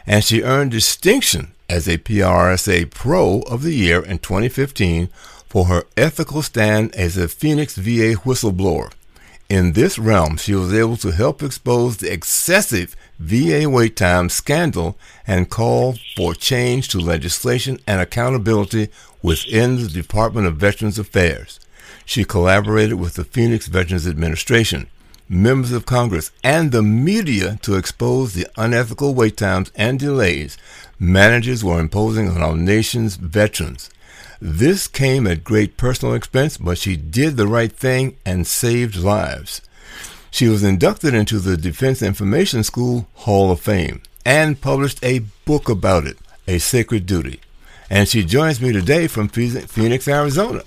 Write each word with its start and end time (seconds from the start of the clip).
and 0.06 0.22
she 0.22 0.42
earned 0.42 0.70
distinction 0.70 1.52
as 1.68 1.88
a 1.88 1.98
PRSA 1.98 2.90
Pro 2.90 3.40
of 3.42 3.62
the 3.62 3.74
Year 3.74 4.04
in 4.04 4.18
2015 4.18 5.08
for 5.48 5.66
her 5.66 5.84
ethical 5.96 6.42
stand 6.42 6.94
as 6.94 7.16
a 7.16 7.28
Phoenix 7.28 7.76
VA 7.76 8.14
whistleblower. 8.24 8.92
In 9.48 9.72
this 9.72 9.98
realm, 9.98 10.36
she 10.36 10.54
was 10.54 10.72
able 10.74 10.96
to 10.98 11.12
help 11.12 11.42
expose 11.42 11.96
the 11.96 12.12
excessive 12.12 12.96
VA 13.18 13.68
wait 13.68 13.96
time 13.96 14.28
scandal 14.28 14.96
and 15.26 15.50
call 15.50 15.96
for 16.16 16.34
change 16.34 16.88
to 16.88 16.98
legislation 16.98 17.78
and 17.86 18.00
accountability 18.00 18.88
within 19.22 19.76
the 19.76 19.88
Department 19.88 20.46
of 20.46 20.56
Veterans 20.56 20.98
Affairs. 20.98 21.60
She 22.06 22.24
collaborated 22.24 22.94
with 22.94 23.14
the 23.14 23.24
Phoenix 23.24 23.66
Veterans 23.66 24.06
Administration 24.06 24.88
members 25.28 25.72
of 25.72 25.86
Congress, 25.86 26.30
and 26.44 26.70
the 26.70 26.82
media 26.82 27.58
to 27.62 27.74
expose 27.74 28.32
the 28.32 28.46
unethical 28.56 29.14
wait 29.14 29.36
times 29.36 29.72
and 29.74 29.98
delays 29.98 30.56
managers 30.98 31.62
were 31.62 31.80
imposing 31.80 32.28
on 32.28 32.42
our 32.42 32.56
nation's 32.56 33.16
veterans. 33.16 33.90
This 34.40 34.86
came 34.86 35.26
at 35.26 35.44
great 35.44 35.76
personal 35.76 36.14
expense, 36.14 36.56
but 36.56 36.78
she 36.78 36.96
did 36.96 37.36
the 37.36 37.46
right 37.46 37.72
thing 37.72 38.16
and 38.24 38.46
saved 38.46 38.96
lives. 38.96 39.60
She 40.30 40.48
was 40.48 40.62
inducted 40.62 41.14
into 41.14 41.38
the 41.38 41.56
Defense 41.56 42.02
Information 42.02 42.62
School 42.62 43.08
Hall 43.14 43.50
of 43.50 43.60
Fame 43.60 44.02
and 44.24 44.60
published 44.60 45.02
a 45.02 45.20
book 45.44 45.68
about 45.68 46.06
it, 46.06 46.18
A 46.46 46.58
Sacred 46.58 47.06
Duty. 47.06 47.40
And 47.88 48.08
she 48.08 48.24
joins 48.24 48.60
me 48.60 48.72
today 48.72 49.06
from 49.06 49.28
Phoenix, 49.28 50.08
Arizona. 50.08 50.62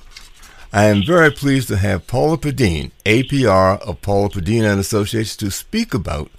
I 0.71 0.85
am 0.85 1.03
very 1.03 1.31
pleased 1.31 1.67
to 1.69 1.77
have 1.77 2.05
Paula 2.05 2.37
Pedene, 2.37 2.91
APR 3.03 3.81
of 3.81 4.03
Paula 4.03 4.29
Pedene 4.29 4.69
and 4.69 4.79
Associates, 4.79 5.35
to 5.37 5.49
speak 5.49 5.95
about 5.95 6.29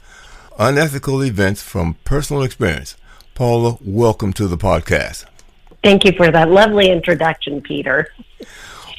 unethical 0.56 1.24
events 1.24 1.62
from 1.62 1.96
personal 2.04 2.44
experience. 2.44 2.96
Paula, 3.34 3.76
welcome 3.80 4.32
to 4.34 4.46
the 4.46 4.56
podcast. 4.56 5.24
Thank 5.82 6.04
you 6.04 6.12
for 6.12 6.30
that 6.30 6.48
lovely 6.48 6.92
introduction, 6.92 7.60
Peter. 7.60 8.12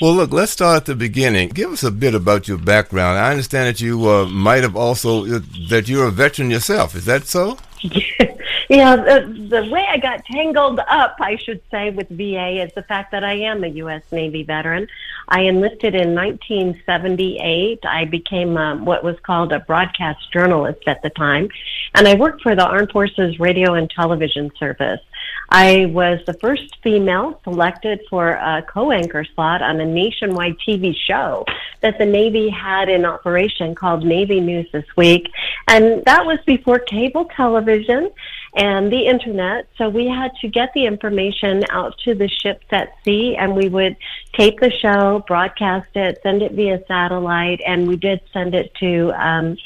Well, 0.01 0.15
look, 0.15 0.33
let's 0.33 0.51
start 0.51 0.75
at 0.75 0.85
the 0.85 0.95
beginning. 0.95 1.47
Give 1.49 1.71
us 1.71 1.83
a 1.83 1.91
bit 1.91 2.13
about 2.13 2.49
your 2.49 2.57
background. 2.57 3.17
I 3.17 3.31
understand 3.31 3.69
that 3.69 3.79
you 3.79 4.09
uh, 4.09 4.25
might 4.25 4.63
have 4.63 4.75
also 4.75 5.23
that 5.23 5.87
you're 5.87 6.07
a 6.07 6.11
veteran 6.11 6.51
yourself. 6.51 6.93
Is 6.93 7.05
that 7.05 7.25
so? 7.25 7.57
yeah, 8.69 8.95
the, 8.95 9.47
the 9.49 9.69
way 9.71 9.87
I 9.89 9.97
got 9.97 10.23
tangled 10.25 10.79
up, 10.79 11.15
I 11.19 11.35
should 11.37 11.61
say, 11.71 11.89
with 11.89 12.09
VA 12.09 12.63
is 12.63 12.71
the 12.73 12.83
fact 12.83 13.11
that 13.11 13.23
I 13.23 13.33
am 13.33 13.63
a 13.63 13.67
U.S. 13.67 14.03
Navy 14.11 14.43
veteran. 14.43 14.87
I 15.27 15.41
enlisted 15.41 15.95
in 15.95 16.13
1978. 16.13 17.79
I 17.83 18.05
became 18.05 18.57
um, 18.57 18.85
what 18.85 19.03
was 19.03 19.19
called 19.21 19.51
a 19.51 19.59
broadcast 19.61 20.31
journalist 20.31 20.81
at 20.87 21.01
the 21.01 21.09
time, 21.09 21.49
and 21.95 22.07
I 22.07 22.13
worked 22.15 22.41
for 22.41 22.55
the 22.55 22.65
Armed 22.65 22.91
Forces 22.91 23.39
Radio 23.39 23.73
and 23.73 23.89
Television 23.89 24.51
Service. 24.59 25.01
I 25.49 25.87
was 25.87 26.19
the 26.25 26.33
first 26.35 26.77
female 26.81 27.39
selected 27.43 27.99
for 28.09 28.29
a 28.29 28.63
co-anchor 28.63 29.25
slot 29.35 29.61
on 29.61 29.81
a 29.81 29.85
nationwide 29.85 30.55
TV 30.65 30.95
show 30.95 31.45
that 31.81 31.97
the 31.97 32.05
Navy 32.05 32.49
had 32.49 32.87
in 32.87 33.03
operation 33.03 33.75
called 33.75 34.05
Navy 34.05 34.39
News 34.39 34.67
This 34.71 34.85
Week. 34.95 35.29
And 35.67 36.03
that 36.05 36.25
was 36.25 36.39
before 36.45 36.79
cable 36.79 37.25
television 37.35 38.11
and 38.55 38.91
the 38.91 39.07
internet. 39.07 39.67
So 39.77 39.89
we 39.89 40.07
had 40.07 40.31
to 40.41 40.47
get 40.47 40.71
the 40.73 40.85
information 40.85 41.63
out 41.69 41.97
to 42.05 42.15
the 42.15 42.29
ships 42.29 42.65
at 42.71 42.93
sea 43.03 43.35
and 43.37 43.55
we 43.55 43.69
would 43.69 43.97
tape 44.33 44.59
the 44.59 44.71
show, 44.71 45.23
broadcast 45.27 45.89
it, 45.95 46.19
send 46.23 46.41
it 46.41 46.53
via 46.53 46.81
satellite, 46.87 47.61
and 47.65 47.87
we 47.87 47.95
did 47.95 48.21
send 48.31 48.55
it 48.55 48.73
to 48.75 49.11
um, 49.13 49.57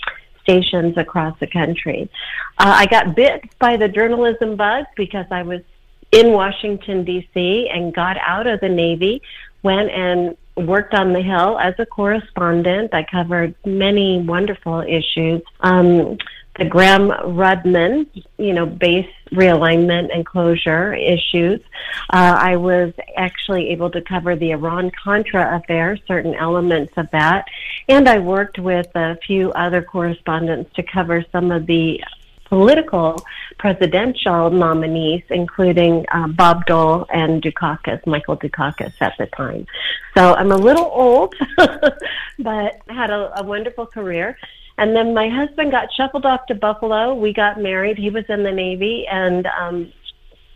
stations 0.46 0.96
across 0.98 1.38
the 1.40 1.48
country. 1.48 2.10
Uh, 2.58 2.74
I 2.78 2.86
got 2.86 3.16
bit 3.16 3.44
by 3.60 3.76
the 3.76 3.90
journalism 3.90 4.56
bug 4.56 4.86
because 4.96 5.26
I 5.32 5.42
was 5.42 5.62
in 6.12 6.32
Washington, 6.32 7.04
D.C., 7.04 7.70
and 7.74 7.94
got 7.94 8.18
out 8.18 8.48
of 8.48 8.62
the 8.62 8.70
Navy, 8.70 9.22
went 9.64 9.90
and 9.90 10.38
worked 10.56 10.94
on 10.94 11.12
the 11.12 11.22
Hill 11.22 11.60
as 11.60 11.74
a 11.80 11.86
correspondent. 11.86 12.94
I 12.94 13.04
covered 13.04 13.56
many 13.66 14.22
wonderful 14.22 14.82
issues. 14.82 15.42
Um, 15.60 16.18
the 16.58 16.66
Gramm-Rudman, 16.66 18.24
you 18.38 18.54
know, 18.54 18.66
base 18.66 19.10
realignment 19.32 20.14
and 20.14 20.26
closure 20.26 20.94
issues. 20.94 21.60
Uh, 22.12 22.38
I 22.40 22.56
was 22.56 22.94
actually 23.18 23.70
able 23.70 23.90
to 23.92 24.02
cover 24.02 24.36
the 24.36 24.52
Iran 24.52 24.92
Contra 24.92 25.58
affair, 25.58 25.98
certain 26.08 26.34
elements 26.36 26.94
of 26.98 27.10
that, 27.12 27.46
and 27.90 28.08
I 28.08 28.20
worked 28.20 28.58
with 28.60 28.88
a 28.96 29.18
few 29.26 29.52
other 29.52 29.82
correspondents 29.82 30.74
to 30.76 30.84
cover 30.84 31.26
some 31.32 31.52
of 31.52 31.66
the 31.66 32.02
political 32.46 33.26
presidential 33.58 34.50
nominees, 34.50 35.24
including 35.30 36.06
uh, 36.12 36.28
Bob 36.28 36.66
Dole 36.66 37.06
and 37.10 37.42
Dukakis, 37.42 38.06
Michael 38.06 38.38
Dukakis 38.38 38.94
at 39.02 39.14
the 39.18 39.26
time. 39.28 39.66
So 40.16 40.36
I'm 40.36 40.52
a 40.52 40.58
little 40.58 40.86
old, 40.86 41.36
but 42.40 42.82
had 42.88 43.10
a, 43.10 43.40
a 43.40 43.44
wonderful 43.44 43.88
career. 43.88 44.38
And 44.78 44.96
then 44.96 45.14
my 45.14 45.30
husband 45.30 45.72
got 45.72 45.88
shuffled 45.94 46.26
off 46.26 46.46
to 46.48 46.56
Buffalo. 46.56 47.14
We 47.14 47.34
got 47.34 47.62
married. 47.62 47.98
He 47.98 48.10
was 48.10 48.26
in 48.28 48.44
the 48.44 48.52
Navy, 48.52 49.06
and 49.10 49.48
um, 49.48 49.94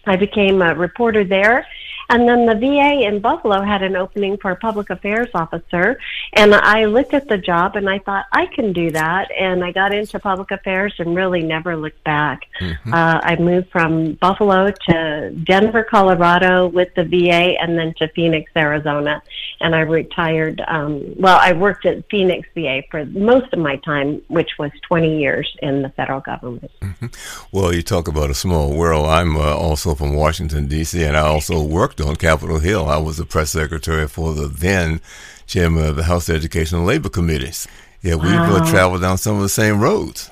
I 0.06 0.18
became 0.18 0.62
a 0.62 0.76
reporter 0.76 1.24
there. 1.24 1.66
And 2.10 2.28
then 2.28 2.46
the 2.48 2.56
VA 2.56 3.08
in 3.08 3.20
Buffalo 3.20 3.62
had 3.62 3.84
an 3.84 3.96
opening 3.96 4.38
for 4.38 4.52
a 4.52 4.56
public 4.56 4.90
affairs 4.90 5.30
officer. 5.36 6.00
And 6.34 6.56
I 6.56 6.86
looked 6.86 7.14
at 7.14 7.28
the 7.28 7.38
job 7.38 7.76
and 7.76 7.88
I 7.88 8.00
thought, 8.00 8.26
I 8.32 8.48
can 8.48 8.74
do 8.74 8.90
that. 8.92 9.30
And 9.32 9.64
I 9.64 9.72
got 9.72 9.94
into 9.94 10.20
public 10.20 10.50
affairs 10.52 10.94
and 10.98 11.16
really 11.16 11.44
never 11.44 11.76
looked 11.76 12.04
back. 12.04 12.42
Mm-hmm. 12.60 12.94
Uh, 12.94 13.20
I 13.24 13.36
moved 13.36 13.70
from 13.72 14.14
Buffalo 14.14 14.72
to 14.90 15.32
Denver, 15.44 15.84
Colorado 15.84 16.68
with 16.68 16.90
the 16.96 17.04
VA 17.04 17.60
and 17.62 17.78
then 17.78 17.94
to 17.98 18.08
Phoenix, 18.10 18.52
Arizona. 18.58 19.22
And 19.62 19.76
I 19.76 19.82
retired. 19.82 20.64
Um, 20.68 21.14
well, 21.16 21.38
I 21.40 21.54
worked 21.54 21.86
at 21.86 22.10
Phoenix 22.10 22.48
VA 22.56 22.82
for 22.90 23.06
most 23.06 23.54
of 23.54 23.60
my 23.60 23.76
time, 23.78 24.22
which 24.30 24.52
was 24.58 24.72
20 24.88 25.20
years 25.20 25.56
in 25.62 25.84
the 25.84 25.90
federal 25.90 26.22
government. 26.22 26.72
Mm-hmm. 26.82 27.08
Well, 27.52 27.74
you 27.74 27.84
talk 27.84 28.08
about 28.08 28.32
a 28.32 28.34
small 28.36 28.74
world. 28.74 29.06
I'm 29.06 29.38
uh, 29.38 29.56
also 29.56 29.94
from 29.94 30.16
Washington, 30.16 30.68
D.C., 30.68 31.04
and 31.04 31.16
I 31.16 31.22
also 31.22 31.62
worked 31.62 31.99
on 32.00 32.16
Capitol 32.16 32.60
Hill. 32.60 32.88
I 32.88 32.98
was 32.98 33.18
the 33.18 33.26
press 33.26 33.52
secretary 33.52 34.08
for 34.08 34.34
the 34.34 34.48
then 34.48 35.02
chairman 35.48 35.86
of 35.86 35.96
the 35.96 36.04
House 36.04 36.30
Education 36.30 36.80
and 36.80 36.88
Labor 36.88 37.10
Committees. 37.10 37.68
Yeah, 38.02 38.16
we 38.16 38.30
wow. 38.30 38.66
traveled 38.70 39.02
down 39.02 39.18
some 39.18 39.36
of 39.36 39.42
the 39.42 39.50
same 39.50 39.80
roads. 39.82 40.32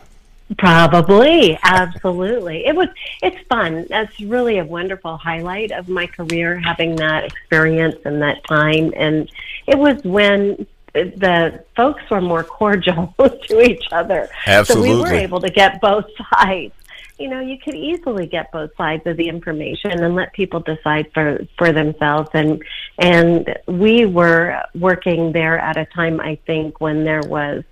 Probably, 0.58 1.60
absolutely. 1.62 2.66
it 2.66 2.74
was. 2.74 2.88
It's 3.22 3.38
fun. 3.50 3.86
That's 3.90 4.18
really 4.22 4.60
a 4.60 4.66
wonderful 4.66 5.18
highlight 5.18 5.72
of 5.72 5.90
my 5.90 6.08
career, 6.08 6.58
having 6.58 6.96
that 6.98 7.26
experience 7.26 7.98
and 8.06 8.22
that 8.22 8.46
time. 8.46 8.94
And 8.96 9.30
it 9.66 9.78
was 9.78 10.02
when 10.04 10.66
the 10.94 11.64
folks 11.76 12.10
were 12.10 12.22
more 12.22 12.44
cordial 12.46 13.14
to 13.20 13.62
each 13.62 13.88
other. 13.92 14.30
Absolutely. 14.46 14.90
So 14.90 14.96
we 14.96 15.02
were 15.02 15.14
able 15.14 15.42
to 15.42 15.50
get 15.50 15.82
both 15.82 16.06
sides 16.32 16.74
you 17.20 17.28
know, 17.28 17.40
you 17.40 17.58
could 17.58 17.76
easily 17.76 18.28
get 18.28 18.52
both 18.52 18.70
sides 18.78 19.04
of 19.06 19.18
the 19.18 19.28
information 19.28 20.04
and 20.04 20.16
let 20.16 20.34
people 20.34 20.60
decide 20.60 21.12
for 21.14 21.40
for 21.58 21.72
themselves. 21.72 22.30
And 22.34 22.64
and 23.00 23.58
we 23.68 24.06
were 24.06 24.62
working 24.76 25.32
there 25.32 25.58
at 25.58 25.78
a 25.78 25.86
time, 25.86 26.20
I 26.20 26.38
think, 26.46 26.80
when 26.80 27.04
there 27.04 27.22
was. 27.22 27.64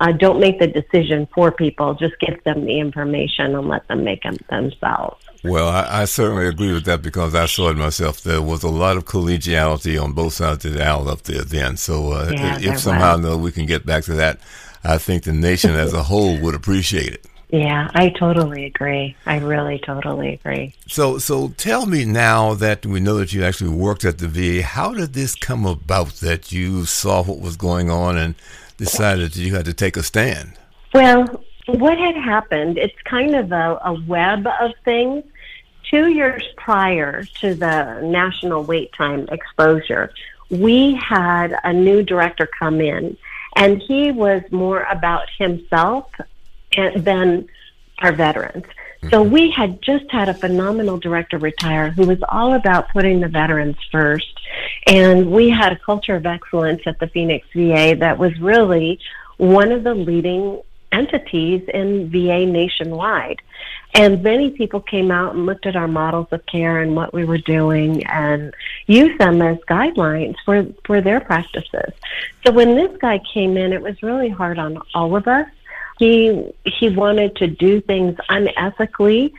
Uh, 0.00 0.12
don't 0.12 0.38
make 0.38 0.60
the 0.60 0.68
decision 0.68 1.26
for 1.34 1.50
people. 1.50 1.92
Just 1.94 2.14
give 2.20 2.40
them 2.44 2.64
the 2.64 2.78
information 2.78 3.56
and 3.56 3.66
let 3.66 3.88
them 3.88 4.04
make 4.04 4.22
them 4.22 4.36
themselves. 4.48 5.20
Well, 5.42 5.68
I, 5.68 6.02
I, 6.02 6.04
certainly 6.04 6.46
agree 6.46 6.72
with 6.72 6.84
that 6.84 7.02
because 7.02 7.34
I 7.34 7.46
saw 7.46 7.70
it 7.70 7.76
myself. 7.76 8.20
There 8.20 8.40
was 8.40 8.62
a 8.62 8.68
lot 8.68 8.96
of 8.96 9.06
collegiality 9.06 10.00
on 10.00 10.12
both 10.12 10.34
sides 10.34 10.64
of 10.64 10.74
the 10.74 10.84
aisle 10.84 11.08
up 11.08 11.22
there 11.22 11.42
then. 11.42 11.76
So 11.76 12.12
uh, 12.12 12.30
yeah, 12.32 12.58
if 12.60 12.78
somehow 12.78 13.36
we 13.38 13.50
can 13.50 13.66
get 13.66 13.84
back 13.84 14.04
to 14.04 14.14
that, 14.14 14.38
I 14.84 14.98
think 14.98 15.24
the 15.24 15.32
nation 15.32 15.72
as 15.72 15.92
a 15.92 16.04
whole 16.04 16.38
would 16.42 16.54
appreciate 16.54 17.14
it. 17.14 17.26
Yeah, 17.50 17.90
I 17.94 18.10
totally 18.10 18.66
agree. 18.66 19.16
I 19.24 19.38
really 19.38 19.78
totally 19.78 20.34
agree. 20.34 20.74
So, 20.86 21.18
so 21.18 21.48
tell 21.56 21.86
me 21.86 22.04
now 22.04 22.52
that 22.54 22.84
we 22.84 23.00
know 23.00 23.16
that 23.18 23.32
you 23.32 23.42
actually 23.42 23.70
worked 23.70 24.04
at 24.04 24.18
the 24.18 24.28
VA. 24.28 24.62
How 24.62 24.92
did 24.92 25.14
this 25.14 25.34
come 25.34 25.64
about 25.64 26.14
that 26.16 26.52
you 26.52 26.84
saw 26.84 27.22
what 27.22 27.40
was 27.40 27.56
going 27.56 27.90
on 27.90 28.18
and 28.18 28.34
decided 28.76 29.32
that 29.32 29.40
you 29.40 29.54
had 29.54 29.64
to 29.64 29.72
take 29.72 29.96
a 29.96 30.02
stand? 30.02 30.52
Well, 30.92 31.42
what 31.66 31.96
had 31.96 32.16
happened? 32.16 32.76
It's 32.76 33.00
kind 33.04 33.34
of 33.34 33.50
a, 33.52 33.78
a 33.82 33.94
web 34.06 34.46
of 34.60 34.72
things. 34.84 35.24
Two 35.90 36.08
years 36.08 36.42
prior 36.56 37.24
to 37.40 37.54
the 37.54 38.00
national 38.02 38.64
wait 38.64 38.92
time 38.92 39.26
exposure, 39.30 40.12
we 40.50 40.94
had 40.96 41.58
a 41.64 41.72
new 41.72 42.02
director 42.02 42.46
come 42.58 42.82
in, 42.82 43.16
and 43.56 43.80
he 43.80 44.10
was 44.10 44.42
more 44.50 44.82
about 44.90 45.28
himself 45.38 46.10
than 46.96 47.48
our 48.00 48.12
veterans. 48.12 48.64
So 49.10 49.22
mm-hmm. 49.22 49.32
we 49.32 49.50
had 49.50 49.80
just 49.80 50.10
had 50.10 50.28
a 50.28 50.34
phenomenal 50.34 50.98
director 50.98 51.38
retire 51.38 51.90
who 51.90 52.06
was 52.06 52.18
all 52.28 52.54
about 52.54 52.88
putting 52.90 53.20
the 53.20 53.28
veterans 53.28 53.76
first. 53.92 54.40
And 54.86 55.30
we 55.30 55.48
had 55.50 55.72
a 55.72 55.78
culture 55.78 56.16
of 56.16 56.26
excellence 56.26 56.82
at 56.86 56.98
the 56.98 57.06
Phoenix 57.08 57.46
VA 57.54 57.96
that 58.00 58.18
was 58.18 58.38
really 58.40 58.98
one 59.36 59.70
of 59.70 59.84
the 59.84 59.94
leading 59.94 60.60
entities 60.90 61.62
in 61.72 62.10
VA 62.10 62.44
nationwide. 62.46 63.40
And 63.94 64.22
many 64.22 64.50
people 64.50 64.80
came 64.80 65.10
out 65.10 65.34
and 65.34 65.46
looked 65.46 65.66
at 65.66 65.76
our 65.76 65.88
models 65.88 66.28
of 66.30 66.44
care 66.46 66.80
and 66.80 66.94
what 66.94 67.14
we 67.14 67.24
were 67.24 67.38
doing 67.38 68.04
and 68.06 68.52
used 68.86 69.18
them 69.18 69.40
as 69.42 69.58
guidelines 69.68 70.36
for, 70.44 70.66
for 70.84 71.00
their 71.00 71.20
practices. 71.20 71.92
So 72.44 72.52
when 72.52 72.74
this 72.74 72.96
guy 72.98 73.20
came 73.32 73.56
in, 73.56 73.72
it 73.72 73.82
was 73.82 74.02
really 74.02 74.28
hard 74.28 74.58
on 74.58 74.78
all 74.94 75.16
of 75.16 75.26
us 75.26 75.46
he 75.98 76.52
he 76.64 76.88
wanted 76.88 77.36
to 77.36 77.46
do 77.46 77.80
things 77.80 78.16
unethically 78.30 79.32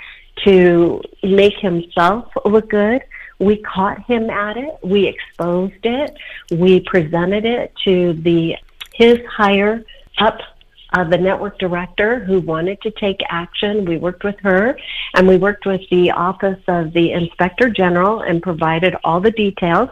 to 0.44 1.02
make 1.24 1.58
himself 1.58 2.32
look 2.46 2.70
good. 2.70 3.02
We 3.40 3.58
caught 3.58 4.04
him 4.06 4.30
at 4.30 4.58
it. 4.58 4.78
We 4.84 5.08
exposed 5.08 5.84
it. 5.84 6.18
We 6.52 6.82
presented 6.82 7.46
it 7.46 7.74
to 7.86 8.14
the 8.14 8.58
his 8.94 9.20
higher 9.26 9.84
up 10.18 10.40
uh, 10.92 11.04
the 11.04 11.18
network 11.18 11.60
director 11.60 12.20
who 12.20 12.40
wanted 12.40 12.82
to 12.82 12.92
take 12.92 13.20
action. 13.30 13.86
We 13.86 13.98
worked 13.98 14.24
with 14.24 14.40
her 14.42 14.78
and 15.14 15.28
we 15.28 15.38
worked 15.38 15.66
with 15.66 15.82
the 15.92 16.12
office 16.12 16.62
of 16.68 16.94
the 16.94 17.12
inspector 17.12 17.70
general 17.70 18.22
and 18.22 18.42
provided 18.42 18.96
all 19.04 19.22
the 19.22 19.32
details. 19.32 19.90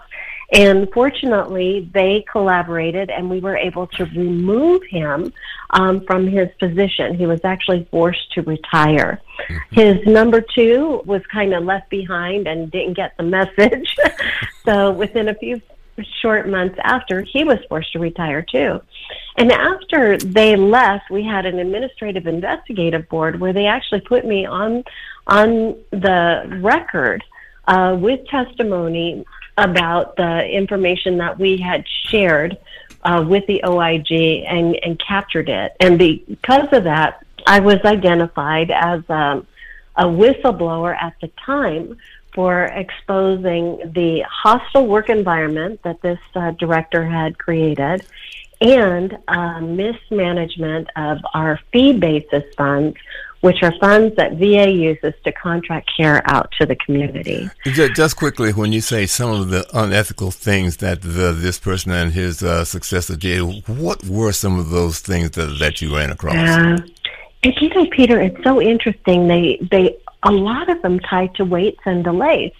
And 0.53 0.87
fortunately, 0.93 1.89
they 1.93 2.25
collaborated 2.31 3.09
and 3.09 3.29
we 3.29 3.39
were 3.41 3.57
able 3.57 3.87
to 3.87 4.05
remove 4.05 4.81
him 4.83 5.33
um, 5.71 6.05
from 6.05 6.25
his 6.25 6.47
position. 6.57 7.15
He 7.15 7.25
was 7.25 7.41
actually 7.43 7.85
forced 7.91 8.31
to 8.33 8.41
retire. 8.43 9.21
Mm-hmm. 9.49 9.75
His 9.75 10.05
number 10.07 10.41
two 10.41 11.01
was 11.05 11.21
kind 11.31 11.53
of 11.53 11.65
left 11.65 11.89
behind 11.89 12.47
and 12.47 12.71
didn't 12.71 12.93
get 12.93 13.17
the 13.17 13.23
message. 13.37 13.95
so 14.63 14.91
within 14.91 15.27
a 15.27 15.35
few 15.35 15.61
short 16.21 16.47
months 16.47 16.77
after, 16.83 17.21
he 17.21 17.43
was 17.43 17.57
forced 17.67 17.91
to 17.93 17.99
retire 17.99 18.41
too. 18.41 18.81
And 19.35 19.51
after 19.51 20.17
they 20.17 20.55
left, 20.55 21.09
we 21.09 21.23
had 21.23 21.45
an 21.45 21.59
administrative 21.59 22.25
investigative 22.25 23.09
board 23.09 23.39
where 23.39 23.53
they 23.53 23.65
actually 23.65 24.01
put 24.01 24.25
me 24.25 24.45
on 24.45 24.83
on 25.27 25.75
the 25.91 26.59
record 26.61 27.23
uh, 27.67 27.97
with 27.99 28.25
testimony 28.27 29.25
about 29.57 30.15
the 30.15 30.45
information 30.45 31.17
that 31.17 31.39
we 31.39 31.57
had 31.57 31.85
shared 31.87 32.57
uh, 33.03 33.23
with 33.27 33.45
the 33.47 33.63
OIG 33.65 34.11
and, 34.47 34.75
and 34.83 34.99
captured 34.99 35.49
it. 35.49 35.75
And 35.79 35.97
because 35.97 36.67
of 36.71 36.83
that, 36.83 37.25
I 37.45 37.59
was 37.59 37.79
identified 37.85 38.71
as 38.71 39.01
um, 39.09 39.47
a 39.95 40.05
whistleblower 40.05 40.95
at 40.95 41.15
the 41.21 41.31
time 41.45 41.97
for 42.33 42.65
exposing 42.65 43.91
the 43.95 44.23
hostile 44.29 44.85
work 44.85 45.09
environment 45.09 45.81
that 45.83 46.01
this 46.01 46.19
uh, 46.35 46.51
director 46.51 47.03
had 47.03 47.37
created 47.39 48.05
and 48.61 49.17
uh, 49.27 49.59
mismanagement 49.61 50.89
of 50.95 51.19
our 51.33 51.59
fee 51.71 51.93
basis 51.93 52.43
funds, 52.55 52.97
which 53.41 53.61
are 53.61 53.73
funds 53.79 54.15
that 54.15 54.33
VA 54.33 54.69
uses 54.69 55.13
to 55.23 55.31
contract 55.31 55.91
care 55.95 56.21
out 56.25 56.51
to 56.59 56.65
the 56.65 56.75
community. 56.75 57.49
Just 57.65 58.17
quickly, 58.17 58.51
when 58.51 58.71
you 58.73 58.81
say 58.81 59.05
some 59.05 59.29
of 59.29 59.49
the 59.49 59.65
unethical 59.73 60.31
things 60.31 60.77
that 60.77 61.01
the, 61.01 61.31
this 61.33 61.59
person 61.59 61.91
and 61.91 62.13
his 62.13 62.41
uh, 62.41 62.65
successor 62.65 63.15
did, 63.15 63.41
what 63.67 64.03
were 64.05 64.31
some 64.31 64.57
of 64.57 64.69
those 64.69 64.99
things 64.99 65.31
that, 65.31 65.57
that 65.59 65.81
you 65.81 65.95
ran 65.95 66.11
across? 66.11 66.35
Uh, 66.35 66.77
and 67.43 67.55
you 67.61 67.69
know, 67.69 67.85
Peter, 67.87 68.19
it's 68.19 68.43
so 68.43 68.61
interesting. 68.61 69.27
They 69.27 69.59
they 69.71 69.97
a 70.23 70.31
lot 70.31 70.69
of 70.69 70.81
them 70.81 70.99
tied 70.99 71.35
to 71.35 71.45
waits 71.45 71.79
and 71.85 72.03
delays. 72.03 72.51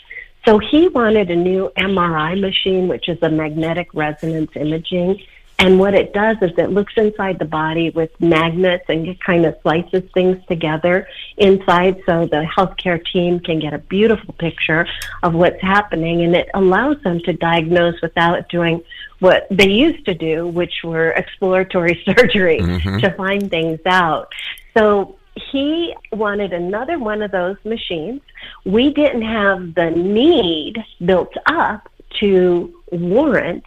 So 0.46 0.60
he 0.60 0.88
wanted 0.88 1.30
a 1.30 1.36
new 1.36 1.72
MRI 1.78 2.40
machine, 2.40 2.88
which 2.88 3.10
is 3.10 3.18
a 3.22 3.30
magnetic 3.30 3.90
resonance 3.94 4.52
imaging 4.56 5.22
and 5.60 5.80
what 5.80 5.96
it 5.96 6.14
does 6.14 6.38
is 6.42 6.52
it 6.58 6.70
looks 6.70 6.94
inside 6.98 7.40
the 7.40 7.46
body 7.46 7.90
with 7.90 8.12
magnets 8.20 8.86
and 8.90 9.08
it 9.08 9.20
kind 9.20 9.44
of 9.44 9.56
slices 9.64 10.04
things 10.14 10.38
together 10.48 11.08
inside 11.38 12.00
so 12.06 12.28
the 12.28 12.48
healthcare 12.56 13.04
team 13.12 13.40
can 13.40 13.60
get 13.60 13.74
a 13.74 13.80
beautiful 13.80 14.36
picture 14.36 14.88
of 15.24 15.34
what's 15.34 15.60
happening. 15.62 16.22
And 16.22 16.36
it 16.36 16.50
allows 16.54 17.02
them 17.02 17.20
to 17.22 17.34
diagnose 17.34 18.00
without 18.02 18.48
doing 18.50 18.84
what 19.18 19.48
they 19.50 19.70
used 19.70 20.06
to 20.06 20.14
do, 20.14 20.48
which 20.48 20.84
were 20.84 21.10
exploratory 21.12 22.04
surgery 22.06 22.60
mm-hmm. 22.60 23.00
to 23.00 23.10
find 23.16 23.50
things 23.50 23.80
out. 23.88 24.32
So 24.78 25.18
he 25.52 25.96
wanted 26.12 26.54
another 26.54 27.00
one 27.00 27.24
of 27.24 27.32
those 27.32 27.58
machines. 27.64 28.22
We 28.64 28.94
didn't 28.94 29.24
have 29.24 29.74
the 29.74 29.90
need 29.90 30.84
built 31.04 31.34
up 31.48 31.90
to 32.20 32.74
warrant 32.92 33.64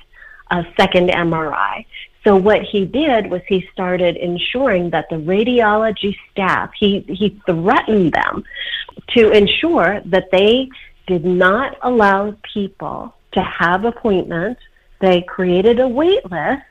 a 0.50 0.64
second 0.76 1.10
MRI. 1.10 1.84
So 2.24 2.36
what 2.36 2.62
he 2.62 2.84
did 2.84 3.30
was 3.30 3.40
he 3.48 3.66
started 3.72 4.16
ensuring 4.16 4.90
that 4.90 5.08
the 5.08 5.16
radiology 5.16 6.16
staff, 6.30 6.70
he, 6.78 7.00
he 7.08 7.40
threatened 7.46 8.12
them 8.12 8.44
to 9.10 9.30
ensure 9.30 10.02
that 10.04 10.30
they 10.30 10.68
did 11.06 11.24
not 11.24 11.78
allow 11.82 12.36
people 12.54 13.14
to 13.32 13.42
have 13.42 13.84
appointments. 13.84 14.60
They 15.00 15.22
created 15.22 15.80
a 15.80 15.88
wait 15.88 16.30
list 16.30 16.62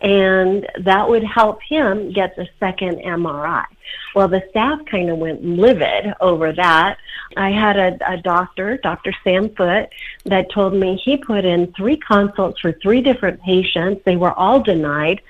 and 0.00 0.66
that 0.80 1.08
would 1.08 1.24
help 1.24 1.60
him 1.62 2.12
get 2.12 2.36
the 2.36 2.48
second 2.60 2.98
MRI. 2.98 3.64
Well, 4.14 4.28
the 4.28 4.44
staff 4.50 4.84
kind 4.86 5.10
of 5.10 5.18
went 5.18 5.44
livid 5.44 6.14
over 6.20 6.52
that. 6.52 6.98
I 7.36 7.50
had 7.50 7.76
a, 7.76 8.12
a 8.12 8.16
doctor, 8.18 8.76
Dr. 8.78 9.12
Sam 9.24 9.48
Foote, 9.54 9.88
that 10.24 10.50
told 10.50 10.74
me 10.74 11.00
he 11.04 11.16
put 11.16 11.44
in 11.44 11.72
three 11.72 11.96
consults 11.96 12.60
for 12.60 12.72
three 12.72 13.00
different 13.00 13.40
patients. 13.42 14.02
They 14.04 14.16
were 14.16 14.32
all 14.32 14.60
denied 14.60 15.20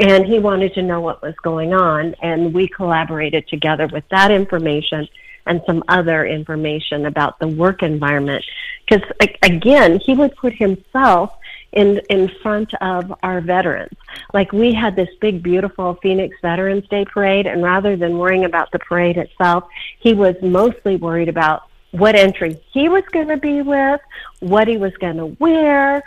and 0.00 0.24
he 0.24 0.38
wanted 0.38 0.72
to 0.74 0.82
know 0.82 1.00
what 1.00 1.22
was 1.22 1.34
going 1.42 1.74
on 1.74 2.14
and 2.22 2.54
we 2.54 2.66
collaborated 2.66 3.46
together 3.48 3.86
with 3.86 4.04
that 4.10 4.30
information 4.30 5.06
and 5.46 5.60
some 5.66 5.84
other 5.88 6.24
information 6.26 7.06
about 7.06 7.38
the 7.38 7.46
work 7.46 7.82
environment 7.82 8.44
because 8.88 9.06
again 9.42 10.00
he 10.00 10.14
would 10.14 10.34
put 10.36 10.54
himself 10.54 11.36
in 11.72 12.00
in 12.10 12.28
front 12.42 12.72
of 12.80 13.12
our 13.22 13.40
veterans. 13.40 13.96
Like 14.34 14.52
we 14.52 14.72
had 14.72 14.96
this 14.96 15.08
big 15.20 15.42
beautiful 15.42 15.94
Phoenix 16.02 16.36
Veterans 16.42 16.86
Day 16.88 17.04
parade 17.04 17.46
and 17.46 17.62
rather 17.62 17.96
than 17.96 18.18
worrying 18.18 18.44
about 18.44 18.70
the 18.72 18.78
parade 18.78 19.16
itself, 19.16 19.64
he 19.98 20.14
was 20.14 20.34
mostly 20.42 20.96
worried 20.96 21.28
about 21.28 21.64
what 21.92 22.14
entry 22.14 22.60
he 22.72 22.88
was 22.88 23.04
going 23.12 23.28
to 23.28 23.36
be 23.36 23.62
with, 23.62 24.00
what 24.40 24.68
he 24.68 24.76
was 24.76 24.92
going 24.98 25.16
to 25.16 25.26
wear. 25.38 26.02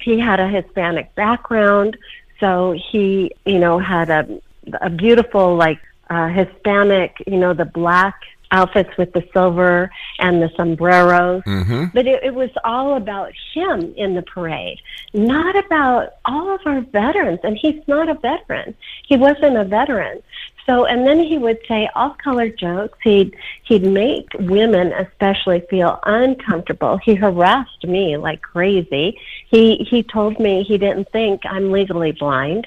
He 0.00 0.18
had 0.18 0.40
a 0.40 0.48
Hispanic 0.48 1.14
background, 1.14 1.96
so 2.40 2.72
he, 2.72 3.32
you 3.44 3.58
know, 3.58 3.78
had 3.78 4.10
a 4.10 4.40
a 4.80 4.90
beautiful 4.90 5.56
like 5.56 5.80
uh, 6.10 6.28
Hispanic, 6.28 7.22
you 7.26 7.38
know, 7.38 7.54
the 7.54 7.64
black 7.64 8.20
outfits 8.50 8.96
with 8.96 9.12
the 9.12 9.26
silver 9.32 9.90
and 10.18 10.42
the 10.42 10.50
sombreros. 10.56 11.42
Mm-hmm. 11.44 11.84
But 11.94 12.06
it, 12.06 12.22
it 12.22 12.34
was 12.34 12.50
all 12.64 12.96
about 12.96 13.32
him 13.54 13.94
in 13.96 14.14
the 14.14 14.22
parade, 14.22 14.80
not 15.12 15.56
about 15.56 16.14
all 16.24 16.54
of 16.54 16.60
our 16.64 16.80
veterans. 16.80 17.40
And 17.42 17.56
he's 17.56 17.80
not 17.86 18.08
a 18.08 18.14
veteran. 18.14 18.74
He 19.06 19.16
wasn't 19.16 19.56
a 19.56 19.64
veteran. 19.64 20.22
So, 20.66 20.84
and 20.84 21.06
then 21.06 21.20
he 21.20 21.38
would 21.38 21.58
say 21.66 21.88
off-color 21.94 22.50
jokes. 22.50 22.98
He'd 23.02 23.34
he'd 23.64 23.84
make 23.84 24.28
women 24.38 24.92
especially 24.92 25.60
feel 25.70 25.98
uncomfortable. 26.04 26.98
He 26.98 27.14
harassed 27.14 27.84
me 27.86 28.18
like 28.18 28.42
crazy. 28.42 29.18
He 29.46 29.76
he 29.88 30.02
told 30.02 30.38
me 30.38 30.64
he 30.64 30.76
didn't 30.76 31.10
think 31.10 31.40
I'm 31.46 31.72
legally 31.72 32.12
blind, 32.12 32.66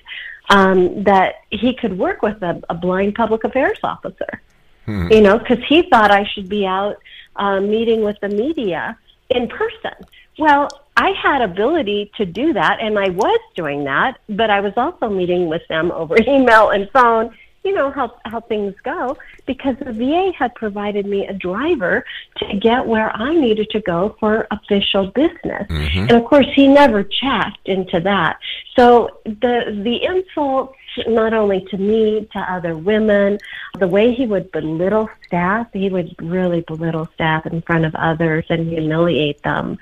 um, 0.50 1.04
that 1.04 1.36
he 1.52 1.76
could 1.76 2.00
work 2.00 2.24
with 2.24 2.42
a, 2.42 2.60
a 2.72 2.74
blind 2.74 3.14
public 3.14 3.44
affairs 3.44 3.78
officer. 3.84 4.42
Hmm. 4.92 5.12
You 5.12 5.22
know, 5.22 5.38
because 5.38 5.64
he 5.68 5.84
thought 5.84 6.12
I 6.12 6.26
should 6.34 6.50
be 6.50 6.66
out 6.66 6.98
uh, 7.36 7.60
meeting 7.60 8.04
with 8.04 8.18
the 8.22 8.30
media 8.30 8.98
in 9.30 9.48
person. 9.48 9.94
Well, 10.38 10.68
I 10.98 11.12
had 11.12 11.42
ability 11.42 12.12
to 12.18 12.26
do 12.26 12.54
that, 12.54 12.80
and 12.82 13.00
I 13.00 13.10
was 13.10 13.40
doing 13.56 13.86
that, 13.86 14.20
but 14.28 14.50
I 14.50 14.60
was 14.60 14.74
also 14.76 15.10
meeting 15.10 15.48
with 15.48 15.62
them 15.70 15.92
over 15.92 16.16
email 16.28 16.70
and 16.70 16.90
phone. 16.92 17.36
You 17.64 17.74
know 17.74 17.92
how 17.92 18.16
how 18.26 18.42
things 18.42 18.74
go 18.84 19.18
because 19.46 19.76
the 19.78 19.94
VA 19.94 20.32
had 20.38 20.56
provided 20.56 21.06
me 21.06 21.28
a 21.28 21.34
driver 21.34 22.04
to 22.38 22.58
get 22.58 22.88
where 22.88 23.16
I 23.16 23.34
needed 23.36 23.70
to 23.72 23.82
go 23.82 24.16
for 24.20 24.48
official 24.50 25.08
business, 25.08 25.68
mm-hmm. 25.68 26.00
and 26.00 26.12
of 26.12 26.26
course 26.26 26.48
he 26.56 26.68
never 26.68 27.04
checked 27.04 27.68
into 27.68 28.00
that. 28.00 28.40
So 28.76 29.20
the 29.26 29.80
the 29.84 30.04
insults 30.04 30.76
not 31.08 31.34
only 31.34 31.62
to 31.72 31.78
me, 31.78 32.28
to 32.34 32.40
other 32.40 32.76
women. 32.76 33.38
The 33.80 33.88
way 33.88 34.14
he 34.14 34.26
would 34.26 34.52
belittle 34.52 35.10
staff, 35.26 35.68
he 35.74 35.90
would 35.90 36.16
really 36.22 36.62
belittle 36.62 37.08
staff 37.14 37.46
in 37.46 37.62
front 37.62 37.86
of 37.86 37.96
others 37.96 38.46
and 38.50 38.68
humiliate 38.68 39.42
them. 39.44 39.78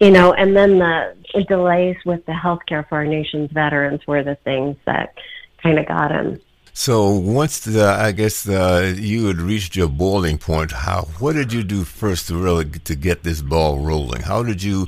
You 0.00 0.10
know, 0.10 0.32
and 0.32 0.56
then 0.56 0.78
the 0.78 1.16
delays 1.48 1.96
with 2.04 2.24
the 2.26 2.34
health 2.34 2.60
care 2.66 2.84
for 2.84 2.98
our 2.98 3.04
nation's 3.04 3.50
veterans 3.50 4.06
were 4.06 4.22
the 4.22 4.36
things 4.36 4.76
that 4.86 5.14
kind 5.62 5.78
of 5.78 5.86
got 5.86 6.12
him. 6.12 6.40
So 6.78 7.10
once 7.10 7.58
the, 7.58 7.86
I 7.86 8.12
guess 8.12 8.48
uh, 8.48 8.94
you 8.96 9.26
had 9.26 9.40
reached 9.40 9.74
your 9.74 9.88
boiling 9.88 10.38
point, 10.38 10.70
how 10.70 11.08
what 11.18 11.32
did 11.32 11.52
you 11.52 11.64
do 11.64 11.82
first 11.82 12.28
to 12.28 12.36
really 12.36 12.66
to 12.66 12.94
get 12.94 13.24
this 13.24 13.42
ball 13.42 13.80
rolling? 13.80 14.22
How 14.22 14.44
did 14.44 14.62
you 14.62 14.86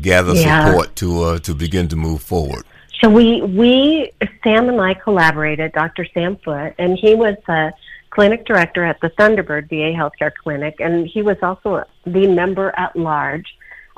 gather 0.00 0.34
yeah. 0.34 0.66
support 0.66 0.96
to 0.96 1.22
uh, 1.22 1.38
to 1.38 1.54
begin 1.54 1.86
to 1.88 1.96
move 1.96 2.22
forward? 2.22 2.64
So 3.00 3.08
we 3.08 3.40
we 3.42 4.10
Sam 4.42 4.68
and 4.68 4.80
I 4.80 4.94
collaborated, 4.94 5.70
Dr. 5.74 6.08
Sam 6.12 6.38
Foote, 6.38 6.74
and 6.76 6.98
he 6.98 7.14
was 7.14 7.36
a 7.46 7.72
clinic 8.10 8.44
director 8.44 8.84
at 8.84 9.00
the 9.00 9.10
Thunderbird 9.10 9.68
VA 9.68 9.96
Healthcare 9.96 10.34
Clinic, 10.34 10.80
and 10.80 11.06
he 11.06 11.22
was 11.22 11.36
also 11.40 11.84
the 12.04 12.26
member 12.26 12.74
at 12.76 12.96
large 12.96 13.46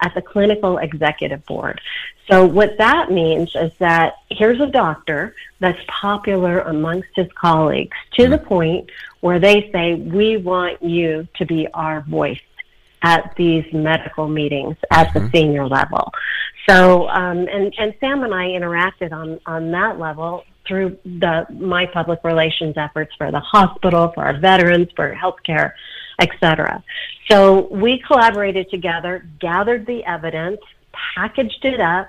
at 0.01 0.15
the 0.15 0.23
clinical 0.23 0.79
executive 0.79 1.45
board. 1.47 1.81
So 2.31 2.47
what 2.47 2.79
that 2.79 3.11
means 3.11 3.55
is 3.55 3.73
that 3.79 4.15
here's 4.31 4.61
a 4.61 4.67
doctor 4.67 5.35
that's 5.59 5.81
popular 5.89 6.61
amongst 6.61 7.09
his 7.15 7.27
colleagues 7.35 7.97
to 8.17 8.29
the 8.29 8.39
point 8.39 8.91
where 9.21 9.39
they 9.39 9.71
say, 9.73 9.95
we 9.95 10.37
want 10.37 10.83
you 10.83 11.27
to 11.37 11.45
be 11.45 11.67
our 11.75 12.03
voice 12.03 12.41
at 13.03 13.35
these 13.37 13.65
medical 13.73 14.29
meetings 14.29 14.77
at 14.91 15.09
mm-hmm. 15.09 15.19
the 15.19 15.31
senior 15.31 15.67
level. 15.67 16.13
So, 16.69 17.09
um, 17.09 17.49
and, 17.49 17.75
and 17.79 17.95
Sam 17.99 18.23
and 18.23 18.35
I 18.35 18.49
interacted 18.49 19.13
on, 19.13 19.41
on 19.47 19.71
that 19.73 19.99
level 19.99 20.45
through 20.67 20.99
the, 21.05 21.47
my 21.51 21.87
public 21.87 22.23
relations 22.23 22.75
efforts 22.77 23.13
for 23.17 23.31
the 23.33 23.41
hospital, 23.41 24.13
for 24.15 24.25
our 24.25 24.39
veterans, 24.39 24.89
for 24.95 25.15
healthcare, 25.15 25.73
etc. 26.21 26.83
So 27.29 27.69
we 27.71 27.99
collaborated 27.99 28.71
together, 28.71 29.27
gathered 29.41 29.87
the 29.87 30.05
evidence, 30.05 30.61
packaged 31.15 31.65
it 31.65 31.81
up, 31.81 32.09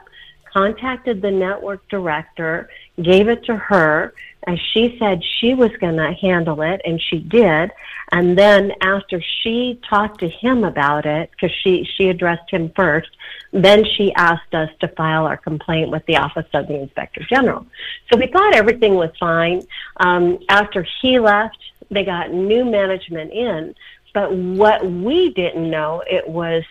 contacted 0.52 1.22
the 1.22 1.32
network 1.32 1.88
director, 1.90 2.70
gave 3.02 3.30
it 3.30 3.44
to 3.46 3.56
her, 3.56 4.14
and 4.44 4.60
she 4.74 4.98
said 5.00 5.22
she 5.40 5.54
was 5.54 5.72
going 5.80 5.96
to 5.98 6.14
handle 6.14 6.62
it, 6.62 6.82
and 6.84 7.02
she 7.02 7.20
did. 7.20 7.72
And 8.12 8.38
then 8.38 8.74
after 8.82 9.22
she 9.42 9.80
talked 9.88 10.20
to 10.20 10.28
him 10.28 10.64
about 10.64 11.06
it, 11.06 11.30
because 11.32 11.56
she 11.64 11.88
she 11.96 12.10
addressed 12.10 12.50
him 12.50 12.72
first, 12.76 13.10
then 13.54 13.86
she 13.86 14.14
asked 14.16 14.54
us 14.54 14.70
to 14.80 14.88
file 14.90 15.26
our 15.26 15.38
complaint 15.38 15.92
with 15.92 16.06
the 16.08 16.18
Office 16.18 16.48
of 16.54 16.68
the 16.68 16.76
Inspector 16.76 17.24
General. 17.30 17.66
So 18.12 18.20
we 18.20 18.28
thought 18.28 18.54
everything 18.54 18.96
was 18.96 19.12
fine. 19.20 19.62
Um, 19.98 20.40
after 20.50 20.86
he 21.02 21.20
left, 21.20 21.58
they 21.90 22.04
got 22.04 22.34
new 22.34 22.66
management 22.66 23.32
in, 23.32 23.76
but 24.14 24.34
what 24.34 24.86
we 24.90 25.34
didn't 25.34 25.70
know 25.70 26.04
it 26.10 26.28
was 26.28 26.64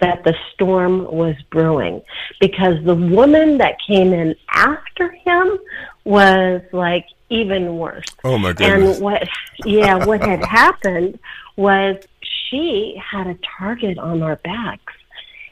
that 0.00 0.24
the 0.24 0.34
storm 0.52 1.04
was 1.04 1.34
brewing 1.50 2.02
because 2.40 2.82
the 2.84 2.94
woman 2.94 3.58
that 3.58 3.76
came 3.86 4.12
in 4.12 4.34
after 4.50 5.10
him 5.10 5.58
was 6.04 6.60
like 6.72 7.06
even 7.30 7.78
worse. 7.78 8.04
Oh 8.22 8.38
my 8.38 8.52
goodness. 8.52 8.96
And 8.96 9.04
what 9.04 9.28
yeah, 9.64 10.04
what 10.04 10.20
had 10.20 10.44
happened 10.44 11.18
was 11.56 11.96
she 12.20 13.00
had 13.02 13.26
a 13.26 13.38
target 13.58 13.98
on 13.98 14.22
our 14.22 14.36
backs. 14.36 14.92